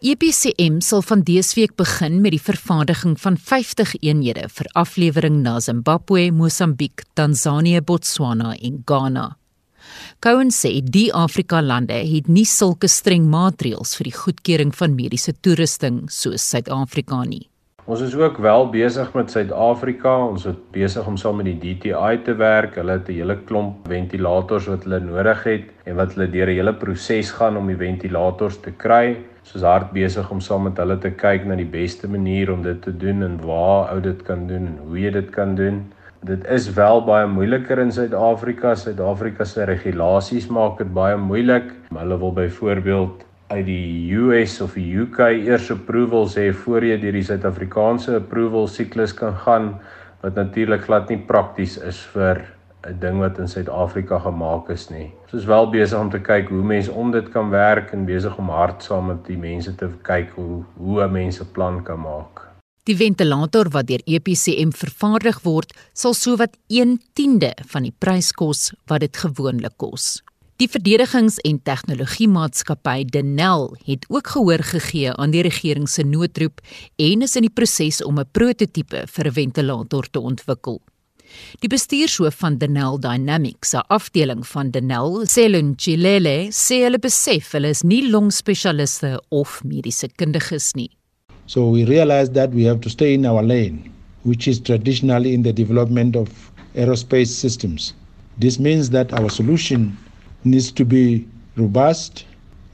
[0.00, 5.60] EPCM sal van dese week begin met die vervaardiging van 50 eenhede vir aflewering na
[5.60, 9.37] Zimbabwe, Mosambiek, Tansanië, Botswana en Ghana.
[10.20, 15.32] Cohen sê die Afrika lande het nie sulke streng maatreëls vir die goedkeuring van mediese
[15.32, 17.48] toerusting soos Suid-Afrika nie.
[17.88, 20.10] Ons is ook wel besig met Suid-Afrika.
[20.26, 22.74] Ons is besig om saam met die DTI te werk.
[22.76, 26.58] Hulle het 'n hele klomp ventilators wat hulle nodig het en wat hulle deur 'n
[26.58, 29.16] hele proses gaan om die ventilators te kry.
[29.40, 32.62] Ons is hard besig om saam met hulle te kyk na die beste manier om
[32.62, 35.86] dit te doen en waar ou dit kan doen en hoe jy dit kan doen.
[36.26, 38.74] Dit is wel baie moeiliker in Suid-Afrika.
[38.74, 41.70] Suid-Afrika se regulasies maak dit baie moeilik.
[41.94, 47.14] Hulle wil byvoorbeeld uit die US of die UK eers approvals hê voor jy deur
[47.16, 49.70] die Suid-Afrikaanse approval siklus kan gaan
[50.24, 52.42] wat natuurlik glad nie prakties is vir
[52.88, 55.12] 'n ding wat in Suid-Afrika gemaak is nie.
[55.22, 58.38] Ons is wel besig om te kyk hoe mense om dit kan werk en besig
[58.38, 62.00] om hard saam met die mense te kyk hoe hoe 'n mens 'n plan kan
[62.00, 62.47] maak.
[62.88, 69.02] Die ventilator wat deur EPCM vervaardig word, sal sowat 1/10de van die prys kos wat
[69.04, 70.22] dit gewoonlik kos.
[70.56, 76.60] Die verdedigings- en tegnologiemaatskappy Denel het ook gehoor gegee aan die regering se noodroep
[76.96, 80.80] en is in die proses om 'n prototipe vir 'n ventilator te ontwikkel.
[81.60, 87.68] Die bestuurshoof van Denel Dynamics, 'n afdeling van Denel, Selun Chilele, sê hulle besef hulle
[87.68, 90.97] is nie longspesialiste of mediese kundiges nie.
[91.48, 93.90] So we realized that we have to stay in our lane,
[94.22, 97.94] which is traditionally in the development of aerospace systems.
[98.36, 99.96] This means that our solution
[100.44, 102.26] needs to be robust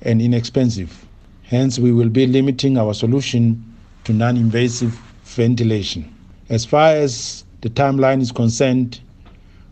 [0.02, 1.06] and inexpensive.
[1.44, 3.64] Hence, we will be limiting our solution
[4.02, 6.12] to non invasive ventilation.
[6.48, 9.00] As far as the timeline is concerned,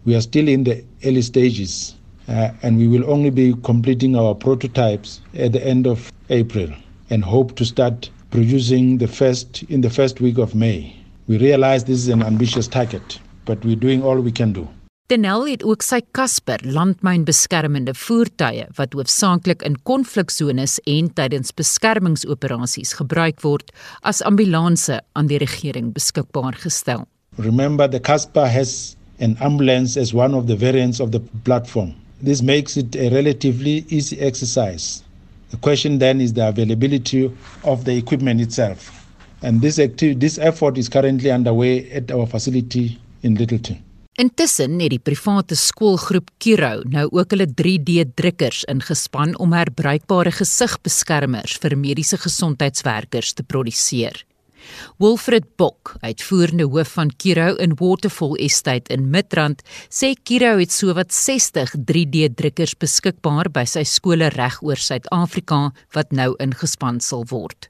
[0.05, 1.97] we are still in the early stages
[2.29, 6.69] uh, and we will only be completing our prototypes at the end of April
[7.11, 10.97] and hope to start producing the first in the first week of May.
[11.29, 14.67] We realize this is an ambitious target, but we're doing all we can do.
[15.07, 23.43] Denel het ook sy Casper landmynbeskermende voertuie wat hoofsaaklik in konfliksones en tydens beskermingsoperasies gebruik
[23.45, 23.75] word
[24.09, 27.05] as ambulanse aan die regering beskikbaar gestel.
[27.37, 31.93] Remember the Casper has an ambulance as one of the variants of the platform.
[32.25, 35.03] This makes it a relatively easy exercise.
[35.53, 37.31] The question then is the availability
[37.63, 38.91] of the equipment itself.
[39.43, 43.77] And this, activity, this effort is currently underway at our facility in Littleton.
[44.21, 51.77] Intussen het die private skoolgroep Kiro nou ook hulle 3D-drukkers ingespan om herbruikbare gesigbeskermers vir
[51.81, 54.25] mediese gesondheidswerkers te produseer.
[55.03, 61.13] Wilfred Bok, uitvoerende hoof van Kiro in Waterfall Estate in Midrand, sê Kiro het sowat
[61.15, 67.69] 60 3D-drukkers beskikbaar by sy skole reg oor Suid-Afrika wat nou ingespan sal word.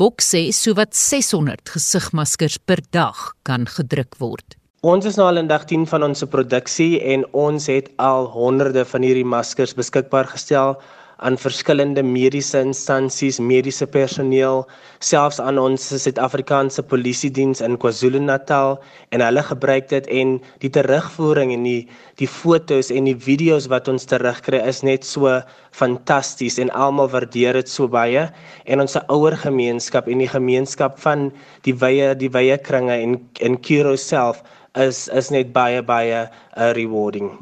[0.00, 4.56] Bok sê sowat 600 gesigmaskers per dag kan gedruk word.
[4.82, 8.82] Ons is nou al in dag 10 van ons produksie en ons het al honderde
[8.90, 10.74] van hierdie maskers beskikbaar gestel
[11.22, 14.64] aan verskillende mediese instansies, mediese personeel,
[14.98, 18.76] selfs aan ons Suid-Afrikaanse Polisie Diens in KwaZulu-Natal
[19.14, 21.80] en hulle gebruik dit en die terugvoering en die
[22.20, 25.38] die fotos en die video's wat ons terugkry is net so
[25.78, 28.26] fantasties en almal waardeer dit so baie
[28.66, 31.30] en ons ouer gemeenskap en die gemeenskap van
[31.66, 34.42] die wye die wye kringe en in Kiro self
[34.74, 37.32] is is net baie baie uh, rewarding.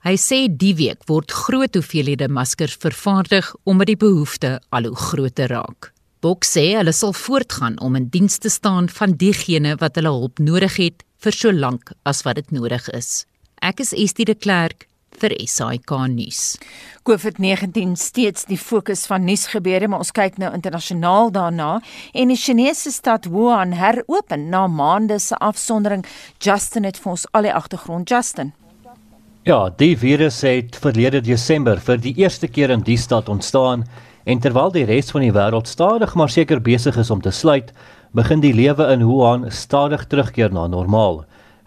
[0.00, 5.50] Hy sê die week word groot hoeveelhede maskers vervaardig omdat die behoefte al hoe groter
[5.52, 5.90] raak.
[6.24, 10.40] Bok sê hulle sal voortgaan om in diens te staan van diegene wat hulle hulp
[10.40, 13.26] nodig het vir so lank as wat dit nodig is.
[13.60, 14.86] Ek is Estie de Klerk
[15.20, 16.56] vir SAK nuus.
[17.04, 21.74] COVID-19 steeds die fokus van nuusgebeure, maar ons kyk nou internasionaal daarna
[22.16, 26.06] en die Chinese stad Wuhan heropen na maande se afsondering.
[26.40, 28.54] Justin het vir ons al die agtergrond, Justin.
[29.48, 33.86] Ja, die virus het verlede Desember vir die eerste keer in die stad ontstaan
[34.28, 37.70] en terwyl die res van die wêreld stadig maar seker besig is om te sluit,
[38.12, 41.22] begin die lewe in Wuhan stadig terugkeer na normaal.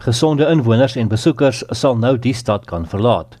[0.06, 3.34] Gesonde inwoners en besoekers sal nou die stad kan verlaat.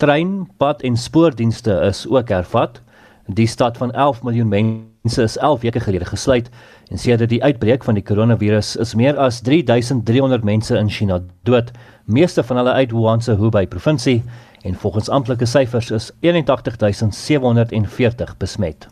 [0.00, 2.80] Trein, pad en spoordienste is ook hervat.
[3.28, 6.48] Die stad van 11 miljoen mense is 11 weke gelede gesluit
[6.88, 11.74] en sedert die uitbreek van die koronavirus is meer as 3300 mense in China dood,
[12.06, 14.22] meeste van hulle uit Wuhan se Hubei provinsie
[14.62, 18.86] en volgens amptelike syfers is 81740 besmet.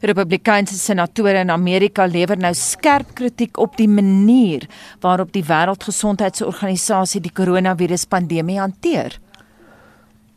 [0.00, 4.64] Republikeinse senatore in Amerika lewer nou skerp kritiek op die manier
[5.00, 9.18] waarop die Wêreldgesondheidsorganisasie die koronaviruspandemie hanteer.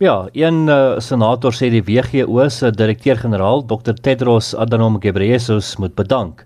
[0.02, 6.42] Ja, een uh, senator sê die WHO se direkteur-generaal Dr Tedros Adhanom Ghebreyesus moet bedank.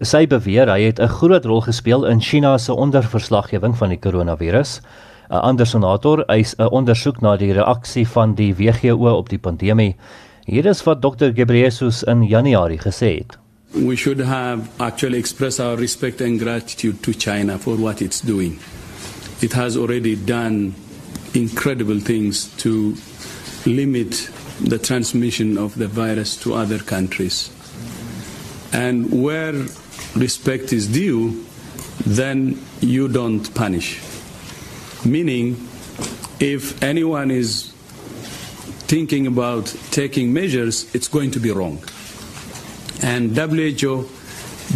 [0.00, 4.80] Sy beweer hy het 'n groot rol gespeel in China se onderverslaggewing van die koronavirus.
[5.30, 9.96] 'n Ander senator eis 'n ondersoek na die reaksie van die WHO op die pandemie.
[10.44, 13.38] Hier is wat Dr Ghebreyesus in Januarie gesê het.
[13.72, 18.58] We should have actually expressed our respect and gratitude to China for what it's doing.
[19.40, 20.74] It has already done
[21.32, 22.94] incredible things to
[23.64, 24.30] limit
[24.68, 27.50] the transmission of the virus to other countries.
[28.72, 29.54] And where
[30.14, 31.44] respect is due,
[32.06, 34.13] then you don't punish.
[35.04, 35.56] Meaning,
[36.40, 37.72] if anyone is
[38.86, 41.82] thinking about taking measures, it's going to be wrong.
[43.02, 44.08] And WHO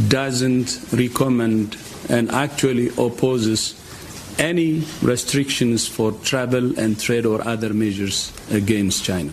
[0.08, 1.76] doesn't recommend
[2.08, 3.74] and actually opposes
[4.38, 9.32] any restrictions for travel and trade or other measures against China.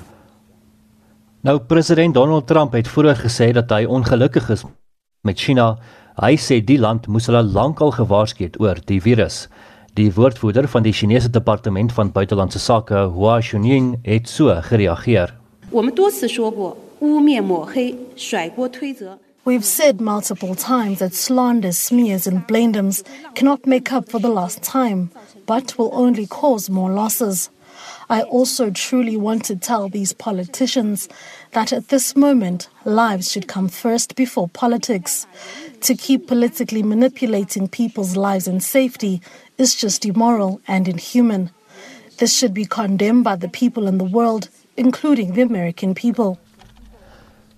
[1.45, 4.63] Nou president Donald Trump het vroeër gesê dat hy ongelukkig is
[5.21, 5.75] met China.
[6.17, 9.45] Hy sê die land moes hulle lankal gewaarsku het oor die virus.
[9.95, 15.33] Die woordvoerder van die Chinese Departement van Buitelandse Sake, Hua Chunying, het so gereageer.
[19.43, 23.03] We've said multiple times that slander, smears, and blamedoms
[23.35, 25.11] cannot make up for the lost time,
[25.45, 27.49] but will only cause more losses.
[28.09, 31.07] I also truly want to tell these politicians
[31.51, 35.25] that at this moment, lives should come first before politics.
[35.81, 39.21] To keep politically manipulating people's lives and safety
[39.55, 41.49] is just immoral and inhuman.
[42.17, 46.37] This should be condemned by the people in the world, including the American people.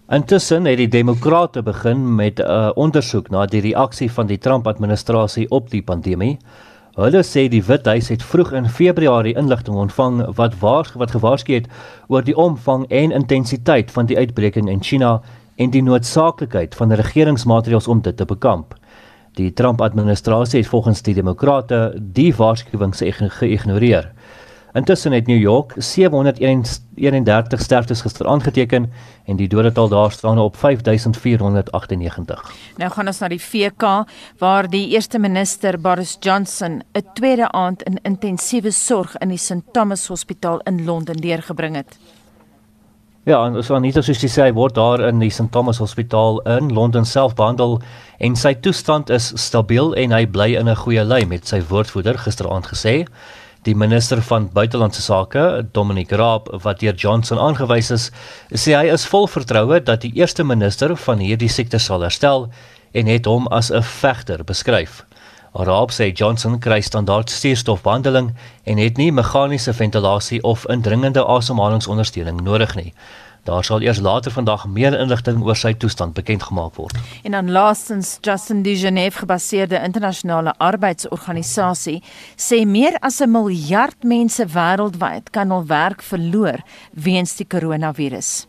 [0.09, 5.49] Intussen het die demokrate begin met 'n uh, ondersoek na die reaksie van die Trump-administrasie
[5.49, 6.37] op die pandemie.
[6.95, 11.67] Hulle sê die Withuis het vroeg in Februarie inligting ontvang wat waar wat gewaarsku het
[12.07, 15.21] oor die omvang en intensiteit van die uitbreking in China
[15.55, 18.73] en die noodsaaklikheid van regeringsmaatreëls om dit te bekamp.
[19.37, 23.03] Die Trump-administrasie het volgens die demokrate die waarskuwings
[23.37, 24.11] geïgnoreer.
[24.73, 28.91] Intussen het New York 731 sterftes gister aangeteken
[29.25, 32.51] en die dodetal daar staan op 5498.
[32.77, 34.05] Nou gaan ons na die VK
[34.37, 39.61] waar die eerste minister Boris Johnson 'n tweede aand in intensiewe sorg in die St
[39.71, 41.97] Thomas Hospitaal in Londen deurgebring het.
[43.27, 46.69] Ja, en so Anita soos jy sê, word daar in die St Thomas Hospitaal in
[46.71, 47.73] Londen self behandel
[48.23, 52.15] en sy toestand is stabiel en hy bly in 'n goeie lei met sy woordvoerder
[52.23, 53.03] gisteraand gesê.
[53.67, 58.11] Die minister van buitelandse sake, Dominic Raab, wat deur Johnson aangewys is,
[58.53, 62.49] sê hy is vol vertroue dat die eerste minister van hierdie siekte sal herstel
[62.93, 65.03] en het hom as 'n vegter beskryf.
[65.57, 72.75] Raab sê Johnson kry standaard suurstofbehandeling en het nie meganiese ventilasie of indringende asemhalingsondersteuning nodig
[72.75, 72.93] nie.
[73.47, 76.97] Daar sal eers later vandag meer inligting oor sy toestand bekend gemaak word.
[77.23, 82.03] En dan laastens Justin de Genève gebaseerde internasionale arbeidsorganisasie
[82.35, 86.59] sê meer as 'n miljard mense wêreldwyd kan hul werk verloor
[86.91, 88.47] weens die koronavirus.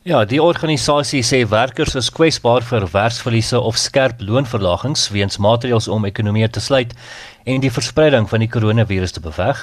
[0.00, 6.06] Ja, die organisasie sê werkers is kwesbaar vir werksverliese of skerp loonverlagings weens maatreëls om
[6.08, 6.94] ekonomie te sluit
[7.44, 9.60] en die verspreiding van die koronavirus te beveg.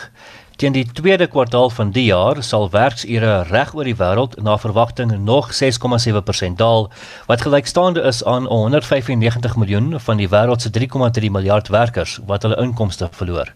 [0.61, 5.17] Teen die tweede kwartaal van die jaar sal werksure reg oor die wêreld na verwagting
[5.25, 6.91] nog 6,7% daal,
[7.25, 12.61] wat gelykstaande is aan 195 miljoen van die wêreld se 3,3 miljard werkers wat hulle
[12.61, 13.49] inkomste verloor.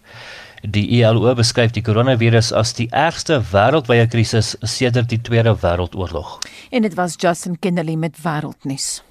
[0.62, 6.36] Die ILO beskryf die koronavirus as die ergste wêreldwye krisis sedert die Tweede Wêreldoorlog.
[6.70, 9.02] En dit was Justin Kinderly met wêreldnuus.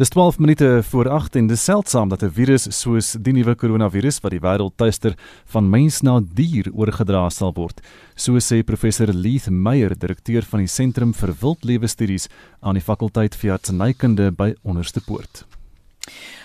[0.00, 4.20] Dis 12 minute voor 8 en dis seldsaam dat 'n virus soos die nuwe koronavirus
[4.20, 5.14] wat die wêreld tuister
[5.44, 7.80] van mens na dier oorgedra sal word.
[8.16, 12.28] So sê professor Leith Meyer, direkteur van die Sentrum vir Wildlewe Studies
[12.60, 15.44] aan die fakulteit vir artsenykunde by Onderste Poort.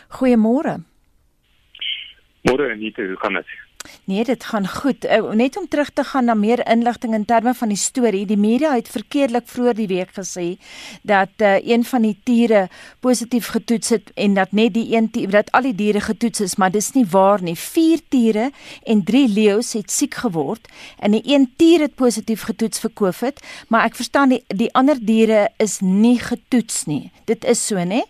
[0.09, 0.83] Goeiemôre.
[2.41, 3.45] Môre Anita, hoe gaan dit?
[4.05, 5.05] Nee, dit gaan goed.
[5.05, 8.25] Uh, net om terug te gaan na meer inligting in terme van die storie.
[8.25, 10.45] Die media het verkeerdelik vroeër die week gesê
[11.01, 12.67] dat uh, een van die tiere
[12.99, 16.55] positief getoets het en dat net die een tier, dat al die diere getoets is,
[16.55, 17.55] maar dis nie waar nie.
[17.55, 18.51] 4 tiere
[18.83, 20.67] en 3 leeu's het siek geword
[20.99, 24.99] en die een tier het positief getoets vir COVID, maar ek verstaan die die ander
[24.99, 27.11] diere is nie getoets nie.
[27.25, 28.03] Dit is so, né?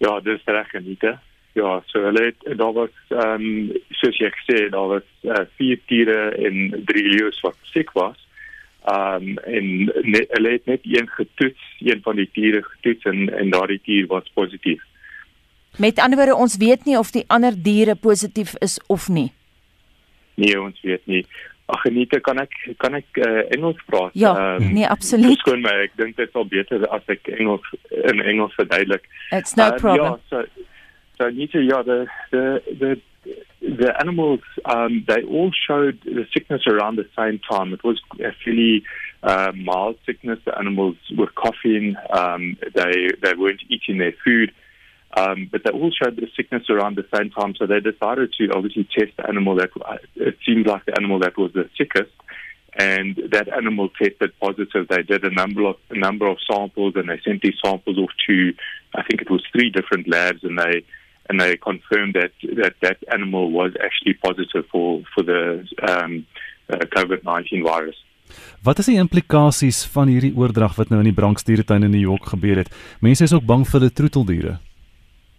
[0.00, 1.20] Ja, dis reg, Anita.
[1.52, 5.80] Ja, so hulle het daar was ehm um, soos jy gesê daar was uh, vier
[5.90, 8.18] tiere en drie leeu's wat siek was.
[8.86, 9.66] Ehm um, en
[10.02, 14.06] net, hulle het net een getoets, een van die tiere getoets en en daardie tier
[14.06, 14.82] was positief.
[15.76, 19.32] Met ander woorde, ons weet nie of die ander diere positief is of nie.
[20.34, 21.26] Nee, ons weet nie.
[21.70, 24.14] Ag Anita, kan ek kan ek uh, Engels praat?
[24.18, 25.38] Ja, um, nee, absoluut.
[25.38, 29.06] Skoon my, ek dink dit sal beter as ek Engels in Engels verduidelik.
[29.30, 30.18] It's no uh, problem.
[30.30, 30.66] Ja, so
[31.20, 33.00] so Anita, yeah, the the the
[33.60, 37.74] the animals um, they all showed the sickness around the same time.
[37.74, 38.82] It was a fairly
[39.22, 40.38] uh, mild sickness.
[40.46, 41.96] The animals were coughing.
[42.10, 44.52] Um, they they weren't eating their food.
[45.16, 48.52] Um, but they all showed the sickness around the same time, so they decided to
[48.54, 52.12] obviously test the animal that uh, it seemed like the animal that was the sickest,
[52.78, 54.86] and that animal tested positive.
[54.86, 58.10] They did a number of a number of samples, and they sent these samples off
[58.28, 58.54] to,
[58.94, 60.84] I think it was three different labs, and they
[61.30, 65.42] and they confirmed that that that animal was actually positive for for the
[65.88, 66.26] um,
[66.72, 67.98] uh, COVID-19 virus.
[68.62, 72.26] Wat is die implikasies van hierdie oordrag wat nou in die Branksdieretuin in New York
[72.34, 72.74] gebeur het?
[73.00, 74.58] Mense is ook bang vir die troeteldiere.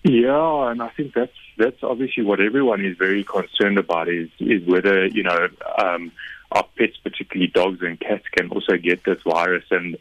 [0.03, 4.65] Yeah, and I think that's that's obviously what everyone is very concerned about is is
[4.65, 6.11] whether you know um,
[6.51, 9.97] our pets, particularly dogs and cats, can also get this virus and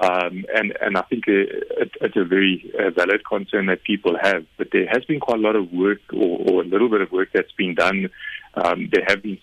[0.00, 4.44] Um, and, and I think it, it's a very uh, valid concern that people have.
[4.58, 7.12] But there has been quite a lot of work or, or a little bit of
[7.12, 8.10] work that's been done.
[8.54, 9.38] Um, there have been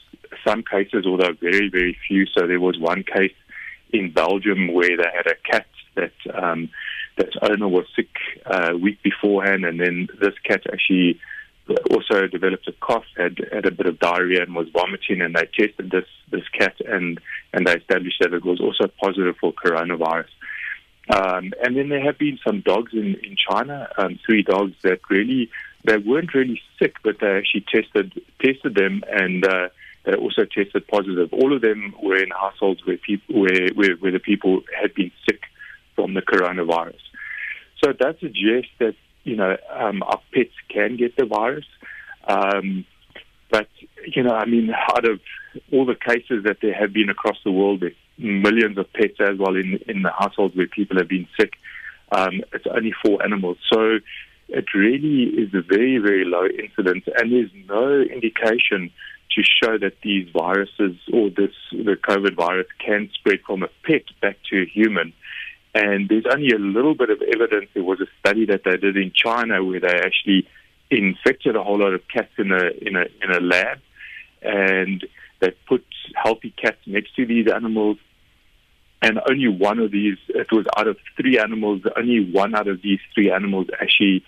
[0.45, 2.25] some cases, although very, very few.
[2.25, 3.33] So there was one case
[3.93, 6.69] in Belgium where they had a cat that um,
[7.17, 8.09] that owner was sick
[8.45, 11.19] uh, a week beforehand, and then this cat actually
[11.91, 15.21] also developed a cough, had had a bit of diarrhea, and was vomiting.
[15.21, 17.19] And they tested this this cat, and
[17.53, 20.29] and they established that it was also positive for coronavirus.
[21.11, 24.99] Um, and then there have been some dogs in, in China, um, three dogs that
[25.09, 25.49] really
[25.83, 29.69] they weren't really sick, but they actually tested tested them, and uh,
[30.05, 31.33] they also tested positive.
[31.33, 35.11] All of them were in households where people where, where where the people had been
[35.27, 35.41] sick
[35.95, 37.01] from the coronavirus.
[37.83, 41.65] So that suggests that you know um, our pets can get the virus.
[42.25, 42.85] Um,
[43.49, 43.67] but
[44.07, 45.19] you know, I mean, out of
[45.73, 47.83] all the cases that there have been across the world,
[48.21, 51.53] millions of pets as well in in the households where people have been sick.
[52.11, 53.99] Um, it's only four animals, so
[54.49, 58.91] it really is a very very low incidence, and there's no indication
[59.35, 64.03] to show that these viruses or this the COVID virus can spread from a pet
[64.21, 65.13] back to a human.
[65.73, 67.69] And there's only a little bit of evidence.
[67.73, 70.45] There was a study that they did in China where they actually
[70.89, 73.79] infected a whole lot of cats in a in a in a lab,
[74.41, 75.05] and
[75.39, 77.97] they put healthy cats next to these animals.
[79.01, 82.81] And only one of these, it was out of three animals, only one out of
[82.81, 84.23] these three animals actually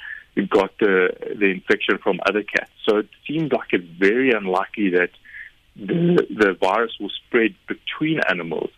[0.49, 1.09] got the
[1.39, 2.71] the infection from other cats.
[2.88, 5.11] So it seems like it's very unlikely that
[5.76, 8.71] the the virus will spread between animals,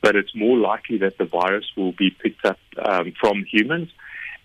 [0.00, 3.90] but it's more likely that the virus will be picked up um, from humans,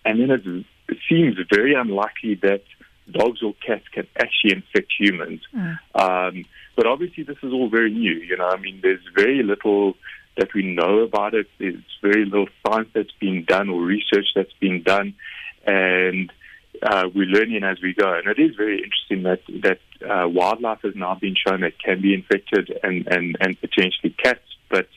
[0.04, 0.46] and then it,
[0.88, 2.62] it seems very unlikely that
[3.10, 5.40] dogs or cats can actually infect humans.
[5.54, 5.78] Mm.
[5.94, 6.44] Um,
[6.76, 8.12] but obviously, this is all very new.
[8.12, 9.96] You know, I mean, there's very little
[10.40, 11.46] that we know about it.
[11.58, 15.08] There's very little science that's been done or research that's been done,
[15.66, 16.32] and
[16.82, 18.08] uh, we're learning as we go.
[18.18, 19.80] And it is very interesting that that
[20.12, 24.48] uh, wildlife has now been shown that can be infected and, and, and potentially cats.
[24.70, 24.88] But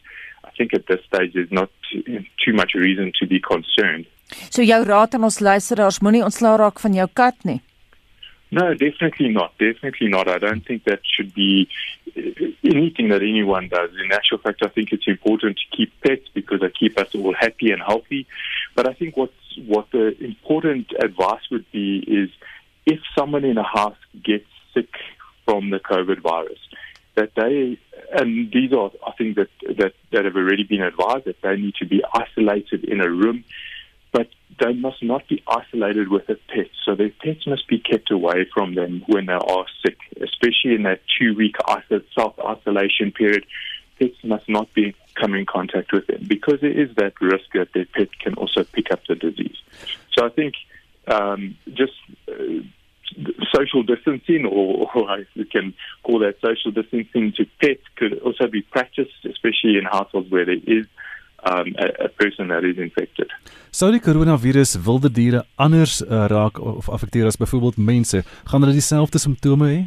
[0.44, 4.06] I think at this stage there's not too, too much reason to be concerned.
[4.50, 7.60] So jou raad aan ons luisteraars moenie ontslaa raak van jou kat nie.
[8.54, 9.58] No, definitely not.
[9.58, 10.28] Definitely not.
[10.28, 11.68] I don't think that should be
[12.16, 12.22] uh,
[12.64, 13.90] anything that anyone does.
[14.00, 17.34] In actual fact, I think it's important to keep pets because they keep us all
[17.34, 18.28] happy and healthy.
[18.76, 19.34] But I think what's,
[19.66, 22.30] what the important advice would be is
[22.86, 24.46] if someone in a house gets
[24.76, 24.94] sick
[25.46, 26.60] from the COVID virus,
[27.16, 27.80] that they,
[28.12, 29.50] and these are, I think that,
[29.80, 33.46] that, that have already been advised that they need to be isolated in a room
[34.14, 36.70] but they must not be isolated with a pet.
[36.86, 40.84] So their pets must be kept away from them when they are sick, especially in
[40.84, 41.56] that two week
[42.16, 43.46] self isolation period.
[44.00, 47.74] Pets must not be come in contact with them because there is that risk that
[47.74, 49.58] their pet can also pick up the disease.
[50.14, 50.54] So I think
[51.08, 51.94] um, just
[52.28, 52.64] uh,
[53.54, 58.62] social distancing, or, or you can call that social distancing to pets, could also be
[58.62, 60.86] practiced, especially in households where there is
[61.46, 63.32] um, a, a person that is infected.
[63.74, 68.24] Sou die koronavirus wilde diere anders uh, raak of affekteer as byvoorbeeld mense?
[68.50, 69.82] Gaan hulle dieselfde simptome hê?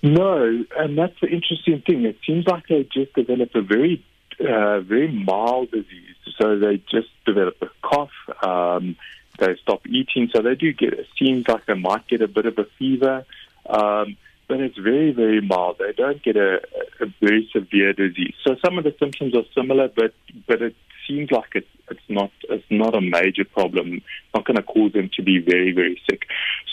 [0.00, 2.04] No, and that's the interesting thing.
[2.04, 4.04] It seems like they just develop a very,
[4.38, 6.14] uh, very mild disease.
[6.38, 8.14] So they just develop a cough.
[8.46, 8.94] Um,
[9.40, 10.30] they stop eating.
[10.32, 10.92] So they do get.
[10.92, 13.24] It seems like they might get a bit of a fever.
[13.66, 14.16] Um,
[14.48, 15.76] but it's very, very mild.
[15.78, 16.60] They don't get a,
[17.00, 18.34] a very severe disease.
[18.46, 20.14] So some of the symptoms are similar, but
[20.46, 20.74] but it
[21.06, 24.00] seems like it's it's not it's not a major problem.
[24.34, 26.22] Not going to cause them to be very, very sick.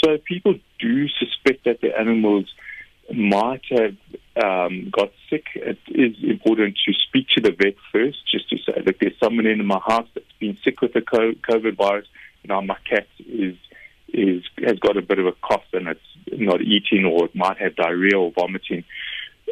[0.04, 2.46] So people do suspect that the animals
[3.14, 3.96] might have
[4.44, 5.46] um, got sick.
[5.56, 9.46] It is important to speak to the vet first, just to say, look, there's someone
[9.46, 12.08] in my house that's been sick with the COVID virus.
[12.48, 13.56] Now my cat is
[14.16, 17.58] is has got a bit of a cough and it's not eating or it might
[17.58, 18.84] have diarrhea or vomiting.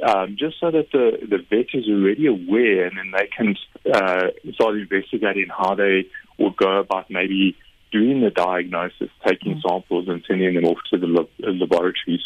[0.01, 3.55] Um, just so that the, the vet is already aware and then they can
[3.93, 6.07] uh, start investigating how they
[6.39, 7.55] will go about maybe
[7.91, 9.61] doing the diagnosis, taking mm.
[9.61, 12.25] samples and sending them off to the lab laboratories.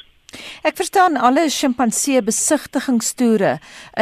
[0.67, 3.53] Ek verstaan alle sjimpansee besigtigingstoere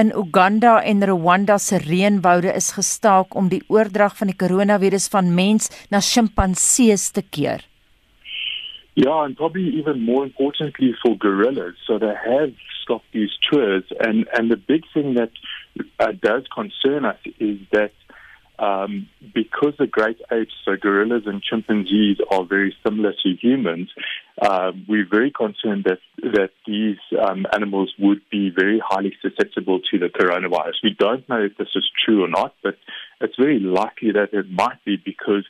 [0.02, 5.30] in Uganda en Rwanda se reënwoude is gestaak om die oordrag van die koronavirus van
[5.38, 7.62] mens na sjimpansees te keer.
[8.96, 11.76] Yeah, and probably even more importantly for gorillas.
[11.86, 15.32] So they have stopped these tours, and and the big thing that
[16.00, 17.92] uh, does concern us is that
[18.58, 23.92] um, because the great apes, so gorillas and chimpanzees, are very similar to humans,
[24.42, 30.00] uh, we're very concerned that that these um, animals would be very highly susceptible to
[30.00, 30.76] the coronavirus.
[30.84, 32.78] We don't know if this is true or not, but
[33.20, 35.46] it's very likely that it might be because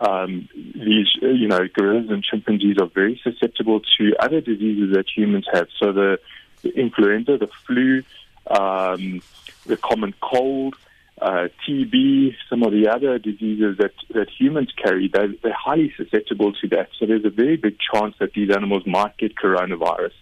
[0.00, 5.06] um, these, uh, you know, gorillas and chimpanzees are very susceptible to other diseases that
[5.14, 5.68] humans have.
[5.80, 6.18] So the,
[6.62, 8.02] the influenza, the flu,
[8.46, 9.22] um,
[9.64, 10.76] the common cold,
[11.20, 16.52] uh, TB, some of the other diseases that, that humans carry, they're, they're highly susceptible
[16.52, 16.88] to that.
[16.98, 20.12] So there's a very big chance that these animals might get coronavirus.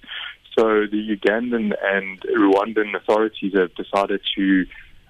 [0.56, 4.66] So the Ugandan and Rwandan authorities have decided to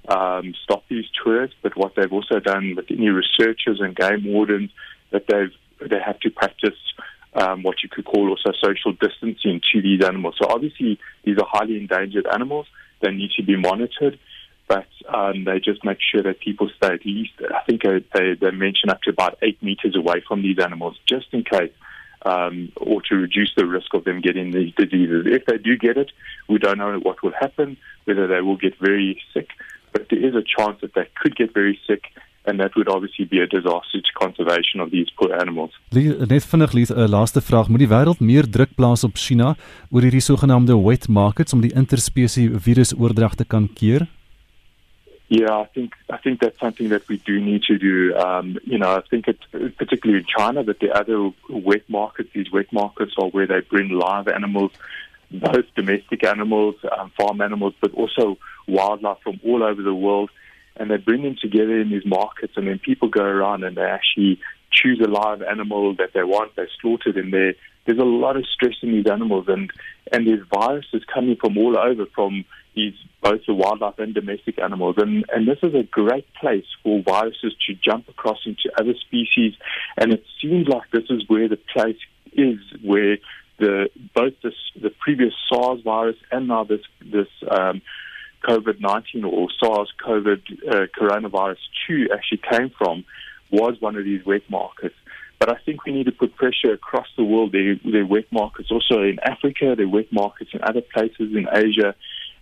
[0.09, 1.51] um, stop these tours.
[1.63, 4.71] But what they've also done with any researchers and game wardens,
[5.11, 5.53] that they've
[5.91, 6.79] they have to practice
[7.35, 10.37] um, what you could call also social distancing to these animals.
[10.41, 12.67] So obviously these are highly endangered animals.
[13.01, 14.19] They need to be monitored,
[14.69, 17.33] but um, they just make sure that people stay at least.
[17.41, 20.99] I think uh, they they mention up to about eight meters away from these animals,
[21.07, 21.73] just in case.
[22.27, 25.27] Um, or to reduce the risk of them getting these diseases.
[25.27, 26.11] If they do get it,
[26.49, 27.77] we don't know what will happen,
[28.07, 29.51] whether they will get very sick,
[29.95, 32.05] but there is a chance that they could get very sick
[32.47, 35.73] and that would obviously be a disaster to conservation of these poor animals.
[35.91, 39.57] Net vinnig 'n uh, laaste vraag, moet die wêreld meer druk plaas op China
[39.91, 44.07] oor hierdie sogenaamde wet markets om die interspesie virusoordrag te kan keer?
[45.29, 48.15] Yeah, I think I think that's something that we do need to do.
[48.15, 49.41] Um, you know, I think it
[49.77, 53.89] particularly in China, but the other wet markets, these wet markets are where they bring
[53.89, 54.73] live animals,
[55.41, 60.31] both domestic animals, um, farm animals, but also wildlife from all over the world,
[60.77, 63.83] and they bring them together in these markets, and then people go around and they
[63.83, 64.41] actually
[64.73, 67.55] choose a live animal that they want, they slaughter them there.
[67.87, 69.71] There's a lot of stress in these animals, and
[70.11, 74.97] and there's viruses coming from all over from these both the wildlife and domestic animals.
[74.99, 79.55] And, and this is a great place for viruses to jump across into other species.
[79.97, 81.97] And it seems like this is where the place
[82.33, 83.17] is where
[83.59, 87.83] the both this, the previous SARS virus and now this this um,
[88.43, 93.05] COVID nineteen or SARS COVID uh, coronavirus two actually came from
[93.51, 94.95] was one of these wet markets.
[95.39, 97.53] But I think we need to put pressure across the world.
[97.53, 99.75] There, there are wet markets also in Africa.
[99.77, 101.95] There are wet markets in other places in Asia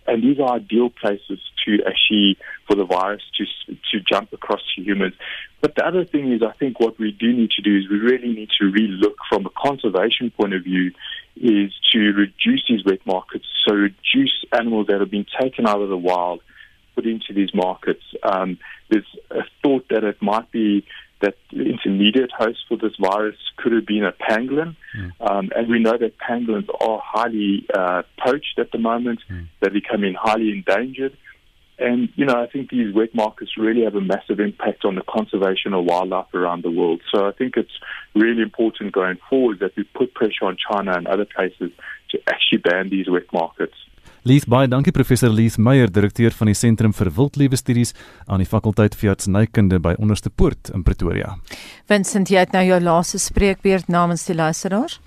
[0.07, 2.37] and these are ideal places to actually
[2.67, 3.45] for the virus to
[3.91, 5.13] to jump across to humans.
[5.61, 7.97] But the other thing is, I think what we do need to do is we
[7.97, 10.91] really need to relook from a conservation point of view,
[11.35, 15.89] is to reduce these wet markets, so reduce animals that have been taken out of
[15.89, 16.41] the wild,
[16.95, 18.03] put into these markets.
[18.23, 18.57] Um,
[18.89, 20.85] there's a thought that it might be
[21.23, 24.75] that intermediate host for this virus could have been a pangolin.
[24.97, 25.11] Mm.
[25.27, 29.19] Um, and we know that pangolins are highly uh, poached at the moment.
[29.31, 29.47] Mm.
[29.59, 31.17] They're becoming highly endangered.
[31.79, 35.01] And, you know, I think these wet markets really have a massive impact on the
[35.17, 37.01] conservation of wildlife around the world.
[37.11, 37.77] So I think it's
[38.13, 41.71] really important going forward that we put pressure on China and other places
[42.11, 43.73] to actually ban these wet markets.
[44.23, 47.89] Leith baie dankie professor Leith Meyer, direkteur van die Sentrum vir Wildlewe Studies
[48.23, 51.33] aan die fakulteit veeartsenykunde by Onderste Poort in Pretoria.
[51.91, 55.01] Vincent, jy het nou jou laaste spreekbeurt namens die luisteraars.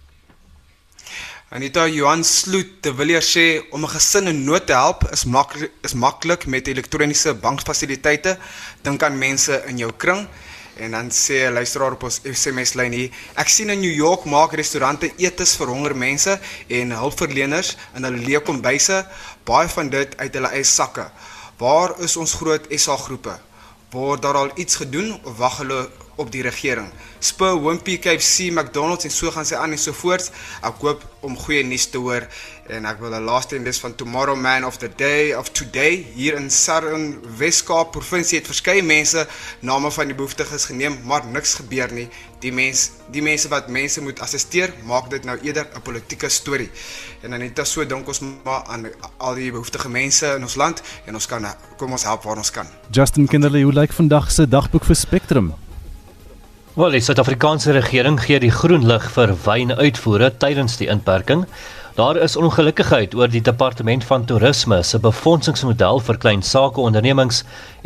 [1.48, 5.72] Anita Johan Sloot te Villiers sê om 'n gesin in nood te help is maklik
[5.82, 8.36] is maklik met elektroniese bankfasiliteite.
[8.82, 10.28] Dink aan mense in jou kring.
[10.76, 14.24] En dan sê 'n luisteraar op ons SMS lyn hier, ek sien in New York
[14.24, 19.06] maak restaurante etes vir honger mense en hulpverleners in hulle leë kombuise,
[19.44, 21.10] baie van dit uit hulle eie sakke.
[21.58, 23.38] Waar is ons groot SA groepe?
[23.90, 26.90] Word daar al iets gedoen of wag hulle op die regering?
[27.18, 30.30] Spur, Wimpy, KFC, McDonald's en so gaan sy aan en so voort.
[30.60, 32.28] Ek hoop om goeie nuus te hoor
[32.70, 36.06] en ek wil 'n laaste en dis van Tomorrow Man of the Day of Today
[36.14, 39.26] hier in Southern Weskaap provinsie het verskeie mense
[39.60, 42.08] name van die behoeftiges geneem, maar niks gebeur nie.
[42.40, 46.70] Die mense, die mense wat mense moet assisteer, maak dit nou eerder 'n politieke storie.
[47.22, 48.86] En dan net so dink ons maar aan
[49.16, 51.46] al die behoeftige mense in ons land en ons kan
[51.76, 52.66] kom ons help waar ons kan.
[52.90, 55.54] Justin Kinderley, hoe lyk vandag se dagboek vir Spectrum?
[56.76, 61.46] Wel, die Suid-Afrikaanse regering gee die groen lig vir wynuitvoere tydens die inperking.
[61.96, 67.38] Daar is ongelukkigheid oor die departement van toerisme se befondsingsmodel vir klein sake ondernemings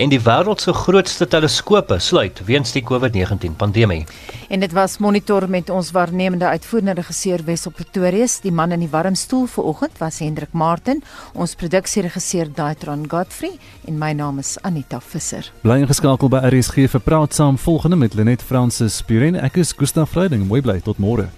[0.03, 4.01] en die wêreld se grootste teleskope sluit weens die COVID-19 pandemie.
[4.49, 8.91] En dit was monitor met ons waarnemende uitvoerende regisseur Wessel Pretorius, die man in die
[8.91, 13.53] warm stoel vanoggend was Hendrik Martin, ons produksieregisseur Daitron Godfrey
[13.87, 15.53] en my naam is Anita Visser.
[15.63, 19.39] Bly ingeskakel by RSG vir praat saam volgende met Lenet Fransis Puren.
[19.39, 20.49] Ek is Gustaf Vreiding.
[20.51, 21.31] Mooi bly tot môre.